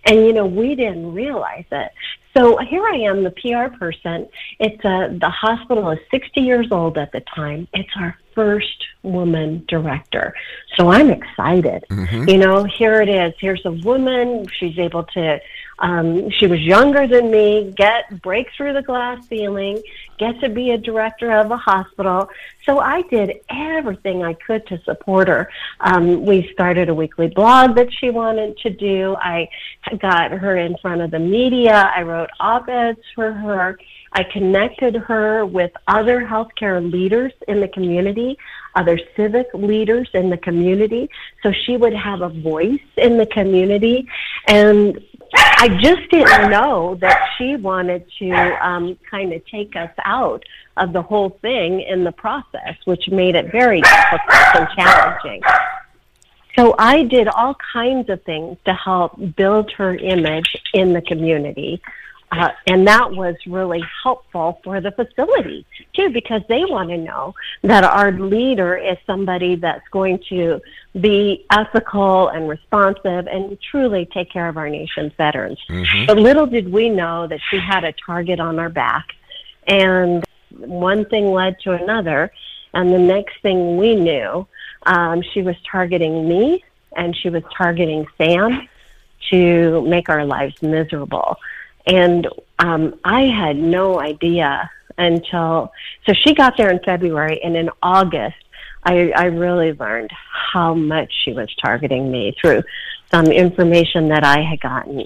And 0.04 0.26
you 0.26 0.32
know, 0.32 0.46
we 0.46 0.74
didn't 0.74 1.14
realize 1.14 1.64
it. 1.72 1.90
So 2.36 2.56
here 2.58 2.84
I 2.84 2.96
am, 2.96 3.22
the 3.22 3.30
PR 3.30 3.76
person. 3.76 4.28
It's 4.58 4.84
a, 4.84 5.16
the 5.20 5.30
hospital 5.30 5.90
is 5.90 6.00
60 6.10 6.40
years 6.40 6.66
old 6.70 6.98
at 6.98 7.12
the 7.12 7.20
time. 7.20 7.68
It's 7.72 7.90
our 7.96 8.18
first 8.34 8.84
woman 9.04 9.64
director. 9.68 10.34
So 10.76 10.90
I'm 10.90 11.10
excited. 11.10 11.84
Mm-hmm. 11.90 12.28
You 12.28 12.38
know, 12.38 12.64
here 12.64 13.00
it 13.00 13.08
is. 13.08 13.34
Here's 13.38 13.64
a 13.64 13.70
woman. 13.70 14.46
She's 14.58 14.78
able 14.78 15.04
to, 15.04 15.40
um, 15.78 16.30
she 16.30 16.46
was 16.46 16.60
younger 16.60 17.06
than 17.06 17.30
me, 17.30 17.72
get, 17.76 18.22
break 18.22 18.48
through 18.56 18.74
the 18.74 18.82
glass 18.82 19.26
ceiling, 19.28 19.82
get 20.18 20.40
to 20.40 20.48
be 20.48 20.70
a 20.70 20.78
director 20.78 21.32
of 21.32 21.50
a 21.50 21.56
hospital. 21.56 22.28
So 22.64 22.78
I 22.78 23.02
did 23.02 23.40
everything 23.50 24.22
I 24.22 24.34
could 24.34 24.66
to 24.68 24.80
support 24.84 25.28
her. 25.28 25.50
Um, 25.80 26.24
we 26.24 26.50
started 26.52 26.88
a 26.88 26.94
weekly 26.94 27.28
blog 27.28 27.74
that 27.76 27.92
she 27.92 28.10
wanted 28.10 28.56
to 28.58 28.70
do. 28.70 29.16
I 29.20 29.48
got 29.98 30.30
her 30.30 30.56
in 30.56 30.76
front 30.78 31.00
of 31.00 31.10
the 31.10 31.18
media. 31.18 31.92
I 31.94 32.02
wrote 32.02 32.30
op-eds 32.38 33.00
for 33.14 33.32
her. 33.32 33.78
I 34.12 34.22
connected 34.22 34.94
her 34.94 35.44
with 35.44 35.72
other 35.88 36.20
healthcare 36.20 36.80
leaders 36.80 37.32
in 37.48 37.60
the 37.60 37.66
community, 37.66 38.38
other 38.76 38.98
civic 39.16 39.48
leaders 39.52 40.08
in 40.14 40.30
the 40.30 40.36
community, 40.36 41.10
so 41.42 41.50
she 41.50 41.76
would 41.76 41.94
have 41.94 42.20
a 42.20 42.28
voice 42.28 42.78
in 42.96 43.18
the 43.18 43.26
community. 43.26 44.06
And 44.46 45.04
I 45.36 45.68
just 45.80 46.10
didn't 46.10 46.50
know 46.50 46.96
that 47.00 47.30
she 47.36 47.56
wanted 47.56 48.04
to 48.18 48.30
um, 48.66 48.98
kind 49.10 49.32
of 49.32 49.44
take 49.46 49.76
us 49.76 49.90
out 50.04 50.44
of 50.76 50.92
the 50.92 51.02
whole 51.02 51.30
thing 51.42 51.80
in 51.80 52.04
the 52.04 52.12
process, 52.12 52.76
which 52.84 53.08
made 53.08 53.34
it 53.34 53.50
very 53.50 53.80
difficult 53.80 54.56
and 54.56 54.68
challenging. 54.76 55.42
So 56.56 56.74
I 56.78 57.02
did 57.04 57.28
all 57.28 57.56
kinds 57.72 58.08
of 58.10 58.22
things 58.22 58.58
to 58.64 58.74
help 58.74 59.18
build 59.36 59.72
her 59.72 59.96
image 59.96 60.56
in 60.72 60.92
the 60.92 61.02
community. 61.02 61.82
Uh, 62.36 62.50
and 62.66 62.86
that 62.86 63.12
was 63.12 63.36
really 63.46 63.82
helpful 64.02 64.60
for 64.64 64.80
the 64.80 64.90
facility 64.92 65.64
too, 65.94 66.10
because 66.10 66.42
they 66.48 66.64
want 66.64 66.88
to 66.90 66.96
know 66.96 67.34
that 67.62 67.84
our 67.84 68.12
leader 68.12 68.76
is 68.76 68.96
somebody 69.06 69.54
that's 69.56 69.86
going 69.90 70.18
to 70.28 70.60
be 71.00 71.44
ethical 71.50 72.28
and 72.28 72.48
responsive 72.48 73.26
and 73.26 73.58
truly 73.70 74.06
take 74.06 74.30
care 74.30 74.48
of 74.48 74.56
our 74.56 74.68
nation's 74.68 75.12
veterans. 75.16 75.58
Mm-hmm. 75.68 76.06
But 76.06 76.18
little 76.18 76.46
did 76.46 76.72
we 76.72 76.88
know 76.88 77.26
that 77.26 77.40
she 77.50 77.58
had 77.58 77.84
a 77.84 77.92
target 78.06 78.40
on 78.40 78.58
our 78.58 78.68
back, 78.68 79.06
and 79.66 80.24
one 80.50 81.04
thing 81.06 81.26
led 81.32 81.58
to 81.60 81.72
another, 81.72 82.32
and 82.72 82.92
the 82.92 82.98
next 82.98 83.40
thing 83.42 83.76
we 83.76 83.94
knew, 83.94 84.46
um, 84.86 85.22
she 85.32 85.42
was 85.42 85.56
targeting 85.70 86.28
me 86.28 86.62
and 86.96 87.16
she 87.16 87.30
was 87.30 87.42
targeting 87.56 88.06
Sam 88.18 88.68
to 89.30 89.82
make 89.88 90.08
our 90.08 90.24
lives 90.24 90.60
miserable. 90.62 91.36
And 91.86 92.28
um, 92.58 92.98
I 93.04 93.22
had 93.22 93.56
no 93.56 94.00
idea 94.00 94.70
until 94.96 95.72
so 96.06 96.12
she 96.12 96.34
got 96.34 96.56
there 96.56 96.70
in 96.70 96.78
February, 96.84 97.42
and 97.42 97.56
in 97.56 97.70
August, 97.82 98.36
I, 98.84 99.10
I 99.16 99.24
really 99.26 99.72
learned 99.72 100.10
how 100.12 100.74
much 100.74 101.12
she 101.24 101.32
was 101.32 101.48
targeting 101.62 102.10
me 102.10 102.36
through 102.40 102.62
some 103.10 103.26
information 103.26 104.08
that 104.08 104.24
I 104.24 104.40
had 104.42 104.60
gotten, 104.60 105.04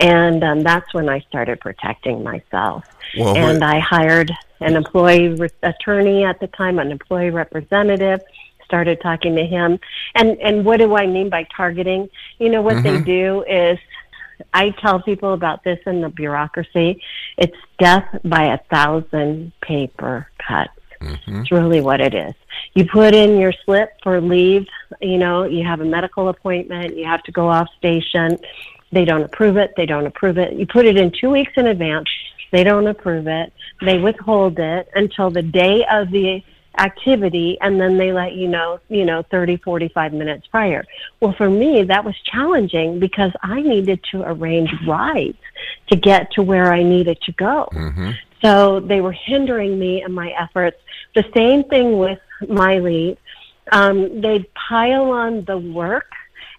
and 0.00 0.42
um, 0.42 0.62
that's 0.62 0.92
when 0.94 1.08
I 1.08 1.20
started 1.20 1.60
protecting 1.60 2.22
myself. 2.22 2.84
Well, 3.16 3.36
and 3.36 3.62
I 3.64 3.78
hired 3.78 4.32
an 4.60 4.76
employee 4.76 5.28
re- 5.28 5.48
attorney 5.62 6.24
at 6.24 6.40
the 6.40 6.48
time, 6.48 6.78
an 6.78 6.90
employee 6.90 7.30
representative. 7.30 8.20
Started 8.64 9.00
talking 9.00 9.36
to 9.36 9.46
him, 9.46 9.78
and 10.16 10.40
and 10.40 10.64
what 10.64 10.78
do 10.78 10.96
I 10.96 11.06
mean 11.06 11.28
by 11.30 11.46
targeting? 11.56 12.10
You 12.40 12.48
know 12.48 12.62
what 12.62 12.74
mm-hmm. 12.74 12.96
they 12.96 13.00
do 13.00 13.44
is 13.44 13.78
I 14.52 14.70
tell 14.70 15.00
people 15.00 15.32
about 15.32 15.64
this 15.64 15.78
in 15.86 16.00
the 16.00 16.08
bureaucracy. 16.08 17.02
It's 17.36 17.56
death 17.78 18.04
by 18.24 18.44
a 18.54 18.58
thousand 18.70 19.52
paper 19.60 20.28
cuts. 20.46 20.70
Mm-hmm. 21.00 21.40
It's 21.40 21.50
really 21.50 21.80
what 21.80 22.00
it 22.00 22.14
is. 22.14 22.34
You 22.74 22.86
put 22.86 23.14
in 23.14 23.38
your 23.38 23.52
slip 23.64 23.90
for 24.02 24.20
leave, 24.20 24.66
you 25.00 25.18
know, 25.18 25.44
you 25.44 25.64
have 25.64 25.80
a 25.80 25.84
medical 25.84 26.28
appointment, 26.28 26.96
you 26.96 27.04
have 27.04 27.22
to 27.24 27.32
go 27.32 27.48
off 27.48 27.68
station. 27.78 28.38
They 28.92 29.04
don't 29.04 29.22
approve 29.22 29.56
it, 29.56 29.74
they 29.76 29.86
don't 29.86 30.06
approve 30.06 30.38
it. 30.38 30.54
You 30.54 30.66
put 30.66 30.86
it 30.86 30.96
in 30.96 31.10
two 31.10 31.30
weeks 31.30 31.52
in 31.56 31.66
advance, 31.66 32.08
they 32.50 32.64
don't 32.64 32.86
approve 32.86 33.26
it, 33.26 33.52
they 33.82 33.98
withhold 33.98 34.58
it 34.58 34.88
until 34.94 35.30
the 35.30 35.42
day 35.42 35.84
of 35.90 36.10
the 36.10 36.42
activity 36.78 37.58
and 37.60 37.80
then 37.80 37.98
they 37.98 38.12
let 38.12 38.34
you 38.34 38.48
know, 38.48 38.80
you 38.88 39.04
know, 39.04 39.22
30, 39.30 39.56
45 39.58 40.12
minutes 40.12 40.46
prior. 40.46 40.84
Well, 41.20 41.34
for 41.36 41.48
me, 41.48 41.82
that 41.84 42.04
was 42.04 42.14
challenging 42.24 42.98
because 42.98 43.32
I 43.42 43.62
needed 43.62 44.00
to 44.12 44.22
arrange 44.22 44.70
rides 44.86 45.38
to 45.88 45.96
get 45.96 46.32
to 46.32 46.42
where 46.42 46.72
I 46.72 46.82
needed 46.82 47.20
to 47.22 47.32
go. 47.32 47.68
Mm-hmm. 47.72 48.10
So 48.42 48.80
they 48.80 49.00
were 49.00 49.12
hindering 49.12 49.78
me 49.78 50.02
in 50.02 50.12
my 50.12 50.30
efforts. 50.38 50.76
The 51.14 51.24
same 51.34 51.64
thing 51.64 51.98
with 51.98 52.18
my 52.48 52.78
lead. 52.78 53.18
Um, 53.72 54.20
they'd 54.20 54.46
pile 54.54 55.10
on 55.10 55.44
the 55.44 55.58
work 55.58 56.12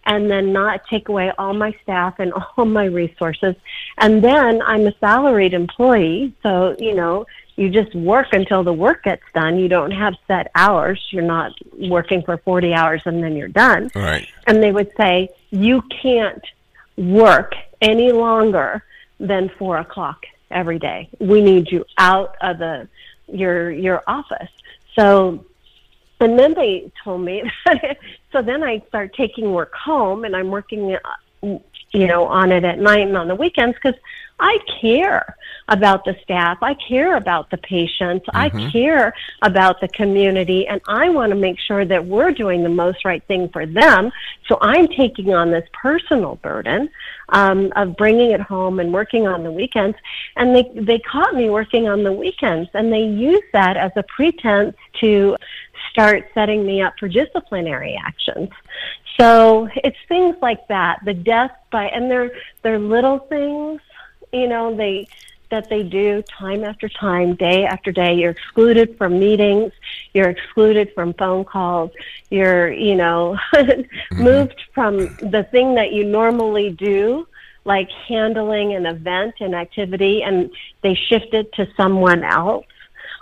and 0.08 0.32
then 0.32 0.52
not 0.54 0.88
take 0.90 1.10
away 1.10 1.32
all 1.38 1.54
my 1.54 1.76
staff 1.84 2.16
and 2.18 2.34
all 2.58 2.66
my 2.66 2.86
resources. 2.86 3.56
And 3.98 4.24
then 4.24 4.62
I'm 4.64 4.88
a 4.88 4.94
salaried 5.00 5.54
employee, 5.54 6.34
so, 6.42 6.76
you 6.80 6.96
know, 6.96 7.28
you 7.58 7.70
just 7.70 7.94
work 7.96 8.28
until 8.34 8.64
the 8.64 8.74
work 8.74 9.04
gets 9.04 9.24
done. 9.34 9.60
You 9.60 9.68
don't 9.68 9.92
have 9.92 10.14
set 10.28 10.52
hours. 10.54 11.04
You're 11.10 11.24
not 11.24 11.54
working 11.74 12.22
for 12.22 12.38
40 12.38 12.74
hours 12.74 13.02
and 13.06 13.24
then 13.24 13.36
you're 13.36 13.48
done. 13.48 13.90
Right. 13.96 14.28
And 14.46 14.62
they 14.62 14.72
would 14.72 14.92
say, 14.96 15.30
you 15.50 15.82
can't 16.02 16.44
work 16.98 17.56
any 17.82 18.12
longer 18.12 18.84
than 19.20 19.50
four 19.58 19.78
o'clock 19.78 20.26
every 20.52 20.78
day. 20.78 21.10
We 21.20 21.42
need 21.42 21.72
you 21.72 21.84
out 21.98 22.36
of 22.42 22.60
the 22.60 22.88
your 23.28 23.72
your 23.72 24.04
office. 24.08 24.50
So 24.96 25.46
and 26.20 26.38
then 26.38 26.54
they 26.54 26.92
told 27.04 27.22
me 27.22 27.44
that 27.66 27.98
so 28.32 28.42
then 28.42 28.64
I 28.64 28.84
start 28.88 29.14
taking 29.16 29.52
work 29.52 29.74
home 29.74 30.26
and 30.26 30.36
I'm 30.36 30.50
working 30.50 30.96
uh, 30.96 31.60
you 31.92 32.08
know 32.08 32.26
on 32.26 32.52
it 32.52 32.64
at 32.64 32.80
night 32.80 33.08
and 33.08 33.18
on 33.18 33.28
the 33.28 33.36
weekends 33.36 33.76
because 33.82 34.00
I 34.40 34.60
care 34.80 35.36
about 35.68 36.06
the 36.06 36.16
staff. 36.24 36.60
I 36.62 36.76
care 36.76 37.16
about 37.16 37.50
the 37.50 37.58
patients. 37.58 38.28
Mm-hmm. 38.28 38.38
I 38.38 38.72
care 38.72 39.14
about 39.42 39.82
the 39.82 39.88
community 39.88 40.68
and 40.68 40.80
I 40.88 41.10
want 41.10 41.32
to 41.32 41.36
make 41.36 41.60
sure 41.60 41.86
that 41.86 42.06
we're 42.06 42.32
doing 42.32 42.64
the 42.64 42.70
most 42.70 43.04
right 43.04 43.24
thing 43.24 43.50
for 43.50 43.66
them. 43.66 44.12
So 44.48 44.58
I'm 44.62 44.88
taking 44.88 45.34
on 45.34 45.52
this 45.52 45.68
personal 45.74 46.36
burden 46.36 46.90
um, 47.30 47.72
of 47.76 47.96
bringing 47.98 48.32
it 48.32 48.42
home 48.42 48.80
and 48.80 48.94
working 48.94 49.28
on 49.28 49.44
the 49.44 49.52
weekends. 49.52 49.98
And 50.36 50.56
they, 50.56 50.72
they 50.76 51.00
caught 51.00 51.36
me 51.36 51.50
working 51.50 51.88
on 51.88 52.04
the 52.04 52.14
weekends 52.14 52.70
and 52.74 52.92
they 52.92 53.04
used 53.04 53.52
that 53.54 53.78
as 53.78 53.92
a 53.96 54.04
pretense 54.04 54.76
to 55.02 55.38
start 55.92 56.30
setting 56.34 56.66
me 56.66 56.82
up 56.82 56.94
for 57.00 57.08
disciplinary 57.08 58.00
actions. 58.04 58.50
So 59.20 59.68
it's 59.76 59.98
things 60.08 60.36
like 60.42 60.68
that, 60.68 61.00
the 61.04 61.14
death 61.14 61.52
by, 61.72 61.86
and 61.86 62.10
they're, 62.10 62.32
they're 62.62 62.80
little 62.80 63.20
things 63.20 63.82
you 64.32 64.48
know, 64.48 64.76
they 64.76 65.08
that 65.50 65.70
they 65.70 65.84
do 65.84 66.24
time 66.24 66.64
after 66.64 66.90
time, 66.90 67.36
day 67.36 67.66
after 67.66 67.92
day. 67.92 68.14
You're 68.14 68.32
excluded 68.32 68.98
from 68.98 69.20
meetings. 69.20 69.72
You're 70.14 70.30
excluded 70.30 70.92
from 70.94 71.14
phone 71.14 71.46
calls. 71.46 71.92
You're, 72.30 72.72
you 72.72 72.96
know, 72.96 73.38
mm-hmm. 73.54 74.24
moved 74.24 74.62
from 74.74 74.98
the 75.18 75.48
thing 75.52 75.76
that 75.76 75.92
you 75.92 76.04
normally 76.04 76.72
do, 76.72 77.28
like 77.66 77.90
handling 78.08 78.74
an 78.74 78.86
event 78.86 79.36
and 79.40 79.56
activity, 79.56 80.24
and 80.24 80.50
they 80.82 80.96
shift 80.96 81.34
it 81.34 81.54
to 81.54 81.68
someone 81.76 82.24
else. 82.24 82.66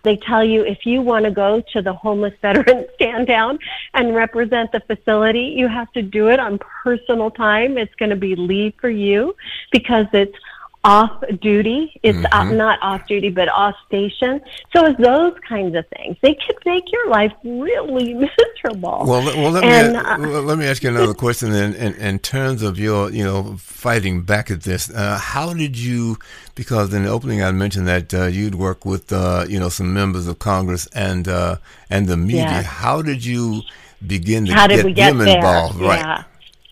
They 0.06 0.18
tell 0.18 0.44
you 0.44 0.64
if 0.64 0.86
you 0.86 1.02
want 1.02 1.26
to 1.26 1.32
go 1.32 1.64
to 1.74 1.82
the 1.82 1.94
homeless 1.94 2.36
veteran 2.40 2.86
stand 2.96 3.26
down 3.26 3.58
and 3.96 4.14
represent 4.14 4.72
the 4.72 4.80
facility, 4.82 5.56
you 5.58 5.68
have 5.68 5.92
to 5.94 6.04
do 6.04 6.30
it 6.30 6.40
on 6.40 6.60
personal 6.60 7.32
time. 7.32 7.80
It's 7.80 7.94
going 7.96 8.12
to 8.12 8.16
be 8.16 8.36
leave 8.36 8.76
for 8.80 8.90
you 8.90 9.36
because 9.72 10.06
it's 10.14 10.38
off 10.86 11.24
duty. 11.42 12.00
It's 12.04 12.18
mm-hmm. 12.20 12.56
not 12.56 12.78
off 12.84 13.08
duty, 13.08 13.32
but 13.32 13.50
off 13.50 13.76
station. 13.88 14.40
So 14.74 14.86
it's 14.86 15.00
those 15.02 15.34
kinds 15.40 15.76
of 15.76 15.84
things. 15.98 16.16
They 16.22 16.36
could 16.36 16.58
make 16.64 16.84
your 16.92 17.10
life 17.10 17.34
really 17.44 18.14
miserable. 18.14 19.04
Well, 19.06 19.26
well 19.26 19.52
let, 19.52 19.64
and, 19.64 19.94
me, 20.22 20.34
uh, 20.34 20.42
let 20.42 20.60
me 20.60 20.66
ask 20.66 20.84
you 20.84 20.90
another 20.90 21.16
question 21.16 21.52
then. 21.52 21.74
In, 21.74 21.96
in, 21.96 22.20
terms 22.20 22.62
of 22.62 22.78
your, 22.78 23.10
you 23.10 23.24
know, 23.24 23.58
fighting 23.58 24.22
back 24.22 24.52
at 24.52 24.62
this, 24.62 24.92
uh, 24.92 25.18
how 25.18 25.54
did 25.54 25.76
you, 25.76 26.18
because 26.54 26.94
in 26.94 27.04
the 27.04 27.10
opening 27.10 27.42
I 27.42 27.52
mentioned 27.52 27.88
that 27.88 28.14
uh, 28.14 28.26
you'd 28.26 28.56
work 28.56 28.86
with, 28.86 29.12
uh, 29.12 29.46
you 29.50 29.60
know, 29.60 29.70
some 29.70 29.92
members 29.92 30.28
of 30.28 30.38
Congress 30.38 30.88
and, 30.94 31.28
uh, 31.28 31.58
and 31.90 32.08
the 32.08 32.16
media. 32.16 32.44
Yeah. 32.44 32.62
How 32.62 33.02
did 33.02 33.26
you 33.26 33.64
begin 34.06 34.46
to 34.46 34.54
how 34.54 34.68
get, 34.68 34.86
get 34.94 35.10
them 35.10 35.18
there? 35.18 35.38
involved? 35.38 35.82
Yeah. 35.82 35.88
Right. 35.88 36.26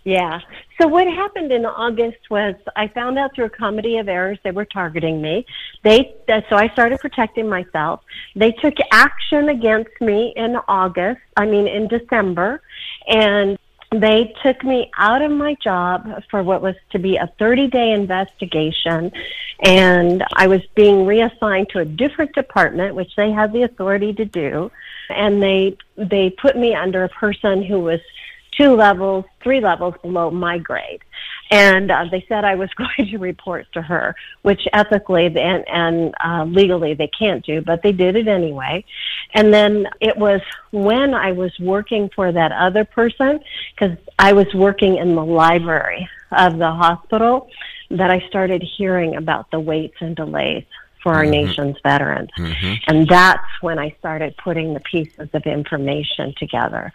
Yeah. 0.03 0.41
So 0.81 0.87
what 0.87 1.07
happened 1.07 1.51
in 1.51 1.65
August 1.65 2.29
was 2.29 2.55
I 2.75 2.87
found 2.87 3.19
out 3.19 3.35
through 3.35 3.45
a 3.45 3.49
comedy 3.49 3.97
of 3.97 4.09
errors 4.09 4.39
they 4.43 4.51
were 4.51 4.65
targeting 4.65 5.21
me. 5.21 5.45
They 5.83 6.15
uh, 6.27 6.41
so 6.49 6.55
I 6.55 6.69
started 6.69 6.99
protecting 6.99 7.47
myself. 7.47 8.01
They 8.35 8.51
took 8.53 8.73
action 8.91 9.49
against 9.49 10.01
me 10.01 10.33
in 10.35 10.57
August, 10.67 11.21
I 11.37 11.45
mean 11.45 11.67
in 11.67 11.87
December, 11.87 12.61
and 13.07 13.57
they 13.91 14.33
took 14.41 14.63
me 14.63 14.89
out 14.97 15.21
of 15.21 15.31
my 15.31 15.55
job 15.63 16.07
for 16.31 16.41
what 16.41 16.61
was 16.61 16.75
to 16.91 16.99
be 16.99 17.17
a 17.17 17.31
30 17.37 17.67
day 17.67 17.91
investigation 17.91 19.11
and 19.63 20.23
I 20.33 20.47
was 20.47 20.61
being 20.75 21.05
reassigned 21.05 21.69
to 21.69 21.79
a 21.79 21.85
different 21.85 22.33
department 22.33 22.95
which 22.95 23.15
they 23.15 23.31
had 23.31 23.53
the 23.53 23.63
authority 23.63 24.11
to 24.13 24.25
do 24.25 24.71
and 25.09 25.43
they 25.43 25.77
they 25.95 26.31
put 26.31 26.57
me 26.57 26.73
under 26.73 27.03
a 27.03 27.09
person 27.09 27.61
who 27.61 27.81
was 27.81 27.99
two 28.57 28.75
levels, 28.75 29.25
three 29.41 29.59
levels 29.59 29.95
below 30.01 30.31
my 30.31 30.57
grade. 30.57 31.01
And 31.51 31.91
uh, 31.91 32.05
they 32.09 32.25
said 32.27 32.45
I 32.45 32.55
was 32.55 32.69
going 32.77 33.09
to 33.09 33.17
report 33.17 33.67
to 33.73 33.81
her, 33.81 34.15
which 34.41 34.61
ethically 34.73 35.25
and, 35.27 35.67
and 35.67 36.15
uh, 36.23 36.45
legally 36.45 36.93
they 36.93 37.07
can't 37.07 37.45
do, 37.45 37.61
but 37.61 37.81
they 37.83 37.91
did 37.91 38.15
it 38.15 38.27
anyway. 38.27 38.83
And 39.33 39.53
then 39.53 39.87
it 40.01 40.17
was 40.17 40.41
when 40.71 41.13
I 41.13 41.31
was 41.31 41.51
working 41.59 42.09
for 42.15 42.31
that 42.31 42.51
other 42.51 42.85
person, 42.85 43.39
because 43.73 43.97
I 44.19 44.33
was 44.33 44.47
working 44.53 44.97
in 44.97 45.15
the 45.15 45.25
library 45.25 46.07
of 46.31 46.57
the 46.57 46.71
hospital, 46.71 47.49
that 47.91 48.09
I 48.09 48.27
started 48.27 48.63
hearing 48.63 49.15
about 49.15 49.51
the 49.51 49.59
waits 49.59 49.97
and 49.99 50.15
delays 50.15 50.65
for 51.03 51.13
our 51.13 51.23
mm-hmm. 51.23 51.31
nation's 51.31 51.77
veterans. 51.83 52.29
Mm-hmm. 52.37 52.73
And 52.87 53.07
that's 53.07 53.45
when 53.61 53.77
I 53.77 53.95
started 53.99 54.35
putting 54.37 54.73
the 54.73 54.79
pieces 54.79 55.29
of 55.33 55.43
information 55.43 56.33
together. 56.37 56.93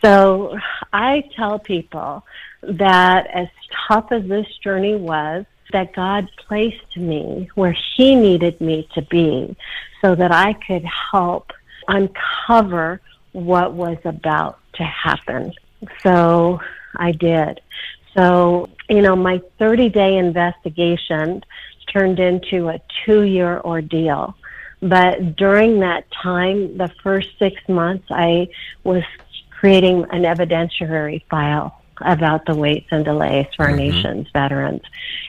So 0.00 0.56
I 0.92 1.24
tell 1.34 1.58
people 1.58 2.24
that 2.62 3.26
as 3.26 3.48
tough 3.88 4.12
as 4.12 4.24
this 4.26 4.46
journey 4.62 4.94
was, 4.94 5.44
that 5.72 5.92
God 5.92 6.30
placed 6.46 6.96
me 6.96 7.50
where 7.54 7.76
He 7.96 8.14
needed 8.14 8.60
me 8.60 8.88
to 8.94 9.02
be 9.02 9.54
so 10.00 10.14
that 10.14 10.32
I 10.32 10.54
could 10.54 10.84
help 10.84 11.52
uncover 11.88 13.00
what 13.32 13.72
was 13.72 13.98
about 14.04 14.58
to 14.74 14.84
happen. 14.84 15.52
So 16.02 16.60
I 16.96 17.12
did. 17.12 17.60
So, 18.14 18.68
you 18.88 19.02
know, 19.02 19.14
my 19.14 19.42
30 19.58 19.90
day 19.90 20.16
investigation 20.16 21.44
turned 21.92 22.18
into 22.18 22.68
a 22.68 22.80
two 23.04 23.22
year 23.22 23.60
ordeal. 23.64 24.34
But 24.80 25.36
during 25.36 25.80
that 25.80 26.04
time, 26.10 26.78
the 26.78 26.90
first 27.02 27.30
six 27.38 27.56
months, 27.68 28.06
I 28.10 28.48
was 28.84 29.02
creating 29.50 30.04
an 30.10 30.22
evidentiary 30.22 31.24
file 31.28 31.82
about 32.02 32.46
the 32.46 32.54
waits 32.54 32.86
and 32.90 33.04
delays 33.04 33.46
for 33.56 33.64
our 33.64 33.70
mm-hmm. 33.70 33.78
nation's 33.78 34.28
veterans 34.32 34.82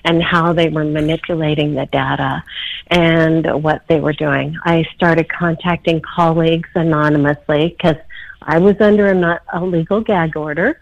and 0.06 0.22
how 0.22 0.54
they 0.54 0.70
were 0.70 0.84
manipulating 0.84 1.74
the 1.74 1.88
data 1.88 2.44
and 2.88 3.64
what 3.64 3.84
they 3.88 4.00
were 4.00 4.14
doing. 4.14 4.56
I 4.66 4.86
started 4.96 5.30
contacting 5.30 6.02
colleagues 6.02 6.70
anonymously 6.76 7.70
because 7.70 7.98
I 8.42 8.60
was 8.60 8.80
under 8.80 9.12
a, 9.12 9.42
a 9.54 9.66
legal 9.66 10.02
gag 10.02 10.36
order. 10.36 10.80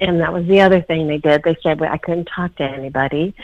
And 0.00 0.20
that 0.20 0.32
was 0.32 0.46
the 0.46 0.60
other 0.60 0.80
thing 0.80 1.08
they 1.08 1.18
did. 1.18 1.42
They 1.42 1.56
said 1.62 1.82
I 1.82 1.98
couldn't 1.98 2.26
talk 2.34 2.54
to 2.56 2.62
anybody. 2.62 3.34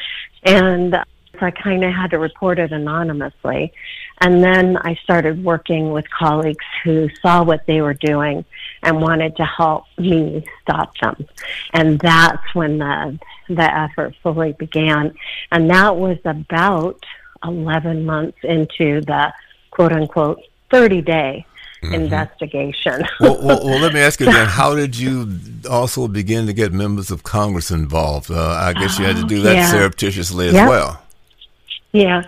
And 0.44 0.96
so 1.38 1.46
I 1.46 1.50
kind 1.50 1.84
of 1.84 1.92
had 1.92 2.10
to 2.10 2.18
report 2.18 2.58
it 2.58 2.72
anonymously. 2.72 3.72
And 4.20 4.42
then 4.42 4.76
I 4.76 4.94
started 5.02 5.42
working 5.44 5.90
with 5.90 6.08
colleagues 6.10 6.64
who 6.82 7.08
saw 7.20 7.42
what 7.42 7.66
they 7.66 7.80
were 7.80 7.94
doing 7.94 8.44
and 8.82 9.00
wanted 9.00 9.36
to 9.36 9.44
help 9.44 9.84
me 9.98 10.44
stop 10.62 10.96
them. 10.98 11.26
And 11.72 11.98
that's 11.98 12.54
when 12.54 12.78
the, 12.78 13.18
the 13.48 13.78
effort 13.78 14.14
fully 14.22 14.52
began. 14.52 15.14
And 15.50 15.70
that 15.70 15.96
was 15.96 16.18
about 16.24 17.04
11 17.44 18.04
months 18.04 18.38
into 18.42 19.00
the 19.00 19.32
quote 19.70 19.92
unquote 19.92 20.40
30 20.70 21.02
day 21.02 21.46
Mm-hmm. 21.84 21.94
investigation. 21.94 23.02
well, 23.20 23.36
well, 23.44 23.62
well, 23.62 23.78
let 23.78 23.92
me 23.92 24.00
ask 24.00 24.18
you 24.18 24.24
then: 24.24 24.46
How 24.48 24.74
did 24.74 24.96
you 24.96 25.38
also 25.68 26.08
begin 26.08 26.46
to 26.46 26.54
get 26.54 26.72
members 26.72 27.10
of 27.10 27.24
Congress 27.24 27.70
involved? 27.70 28.30
Uh, 28.30 28.40
I 28.40 28.72
guess 28.72 28.98
you 28.98 29.04
had 29.04 29.16
to 29.16 29.24
do 29.24 29.42
that 29.42 29.54
yeah. 29.54 29.70
surreptitiously 29.70 30.48
as 30.48 30.54
yep. 30.54 30.66
well. 30.66 31.03
Yeah. 31.94 32.22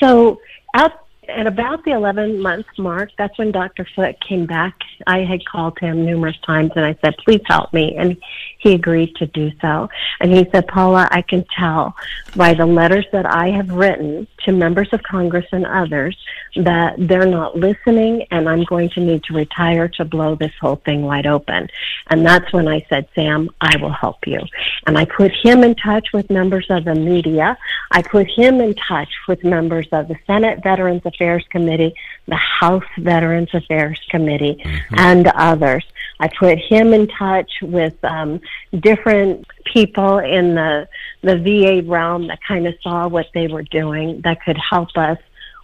So 0.00 0.40
at 0.74 0.98
at 1.28 1.46
about 1.46 1.84
the 1.84 1.92
11 1.92 2.40
month 2.40 2.66
mark, 2.76 3.10
that's 3.16 3.38
when 3.38 3.52
Dr. 3.52 3.86
Foote 3.94 4.18
came 4.26 4.46
back. 4.46 4.74
I 5.06 5.20
had 5.20 5.44
called 5.44 5.78
him 5.78 6.04
numerous 6.04 6.36
times 6.44 6.72
and 6.74 6.84
I 6.84 6.98
said, 7.04 7.16
please 7.18 7.42
help 7.46 7.72
me. 7.72 7.94
And 7.96 8.16
he 8.60 8.74
agreed 8.74 9.16
to 9.16 9.26
do 9.26 9.50
so. 9.60 9.88
And 10.20 10.32
he 10.32 10.46
said, 10.52 10.68
Paula, 10.68 11.08
I 11.10 11.22
can 11.22 11.44
tell 11.56 11.96
by 12.36 12.54
the 12.54 12.66
letters 12.66 13.06
that 13.10 13.26
I 13.26 13.48
have 13.50 13.70
written 13.70 14.26
to 14.44 14.52
members 14.52 14.92
of 14.92 15.02
Congress 15.02 15.46
and 15.50 15.66
others 15.66 16.16
that 16.56 16.94
they're 16.98 17.26
not 17.26 17.56
listening 17.56 18.26
and 18.30 18.48
I'm 18.48 18.64
going 18.64 18.90
to 18.90 19.00
need 19.00 19.24
to 19.24 19.34
retire 19.34 19.88
to 19.88 20.04
blow 20.04 20.34
this 20.34 20.52
whole 20.60 20.76
thing 20.76 21.02
wide 21.02 21.26
open. 21.26 21.68
And 22.08 22.24
that's 22.24 22.52
when 22.52 22.68
I 22.68 22.84
said, 22.88 23.08
Sam, 23.14 23.48
I 23.60 23.76
will 23.78 23.92
help 23.92 24.26
you. 24.26 24.40
And 24.86 24.98
I 24.98 25.06
put 25.06 25.32
him 25.32 25.64
in 25.64 25.74
touch 25.74 26.08
with 26.12 26.28
members 26.28 26.66
of 26.68 26.84
the 26.84 26.94
media. 26.94 27.56
I 27.90 28.02
put 28.02 28.28
him 28.28 28.60
in 28.60 28.74
touch 28.74 29.12
with 29.26 29.42
members 29.42 29.88
of 29.92 30.08
the 30.08 30.16
Senate 30.26 30.62
Veterans 30.62 31.02
Affairs 31.06 31.46
Committee, 31.50 31.94
the 32.26 32.36
House 32.36 32.84
Veterans 32.98 33.54
Affairs 33.54 34.00
Committee, 34.10 34.60
mm-hmm. 34.62 34.94
and 34.98 35.28
others. 35.28 35.84
I 36.20 36.28
put 36.28 36.58
him 36.58 36.92
in 36.92 37.08
touch 37.08 37.50
with 37.62 37.96
um, 38.04 38.40
different 38.78 39.46
people 39.64 40.18
in 40.18 40.54
the 40.54 40.88
the 41.22 41.36
VA 41.36 41.86
realm 41.86 42.28
that 42.28 42.38
kind 42.46 42.66
of 42.66 42.74
saw 42.82 43.08
what 43.08 43.26
they 43.34 43.46
were 43.46 43.62
doing 43.62 44.20
that 44.22 44.42
could 44.42 44.56
help 44.56 44.88
us 44.96 45.18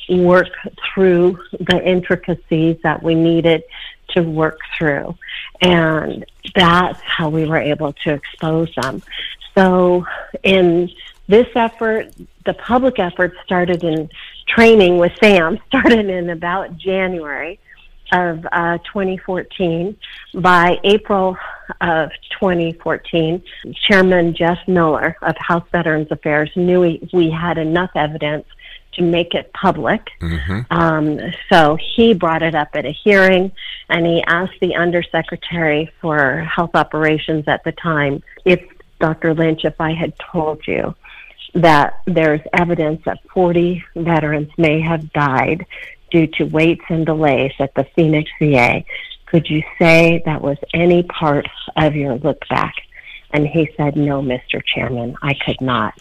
work 0.08 0.48
through 0.92 1.38
the 1.52 1.82
intricacies 1.82 2.76
that 2.82 3.02
we 3.02 3.14
needed 3.14 3.62
to 4.10 4.22
work 4.22 4.58
through. 4.76 5.16
And 5.60 6.24
that's 6.54 7.00
how 7.00 7.28
we 7.28 7.46
were 7.46 7.56
able 7.56 7.92
to 8.04 8.12
expose 8.12 8.72
them. 8.80 9.02
So 9.54 10.06
in 10.42 10.90
this 11.28 11.48
effort, 11.56 12.12
the 12.44 12.54
public 12.54 12.98
effort 12.98 13.34
started 13.44 13.82
in 13.82 14.10
training 14.46 14.98
with 14.98 15.12
Sam, 15.20 15.58
started 15.68 16.08
in 16.08 16.30
about 16.30 16.76
January 16.76 17.58
of 18.12 18.46
uh, 18.52 18.78
2014. 18.78 19.96
By 20.34 20.78
April 20.84 21.36
of 21.80 22.10
2014, 22.38 23.42
Chairman 23.88 24.34
Jeff 24.34 24.58
Miller 24.66 25.16
of 25.22 25.36
House 25.38 25.66
Veterans 25.72 26.08
Affairs 26.10 26.50
knew 26.56 26.80
we, 26.80 27.08
we 27.12 27.30
had 27.30 27.58
enough 27.58 27.90
evidence 27.94 28.46
to 28.94 29.02
make 29.02 29.34
it 29.34 29.52
public. 29.52 30.08
Mm-hmm. 30.20 30.60
Um, 30.70 31.20
so 31.50 31.76
he 31.96 32.14
brought 32.14 32.42
it 32.42 32.54
up 32.54 32.68
at 32.74 32.86
a 32.86 32.92
hearing 32.92 33.52
and 33.88 34.06
he 34.06 34.22
asked 34.26 34.58
the 34.60 34.74
Undersecretary 34.74 35.90
for 36.00 36.40
Health 36.40 36.74
Operations 36.74 37.44
at 37.46 37.62
the 37.64 37.72
time 37.72 38.22
if 38.44 38.62
Dr. 38.98 39.34
Lynch, 39.34 39.64
if 39.64 39.80
I 39.80 39.92
had 39.92 40.18
told 40.18 40.66
you 40.66 40.94
that 41.54 42.00
there's 42.06 42.40
evidence 42.52 43.02
that 43.04 43.18
40 43.32 43.84
veterans 43.94 44.50
may 44.58 44.80
have 44.80 45.12
died 45.12 45.66
due 46.10 46.26
to 46.26 46.44
waits 46.44 46.84
and 46.88 47.04
delays 47.04 47.52
at 47.58 47.74
the 47.74 47.84
Phoenix 47.94 48.30
VA, 48.40 48.84
could 49.26 49.48
you 49.48 49.62
say 49.78 50.22
that 50.24 50.40
was 50.40 50.58
any 50.72 51.02
part 51.02 51.48
of 51.76 51.94
your 51.94 52.16
look 52.16 52.46
back? 52.48 52.74
And 53.32 53.46
he 53.46 53.68
said, 53.76 53.96
No, 53.96 54.22
Mr. 54.22 54.62
Chairman, 54.64 55.16
I 55.22 55.34
could 55.34 55.60
not. 55.60 55.94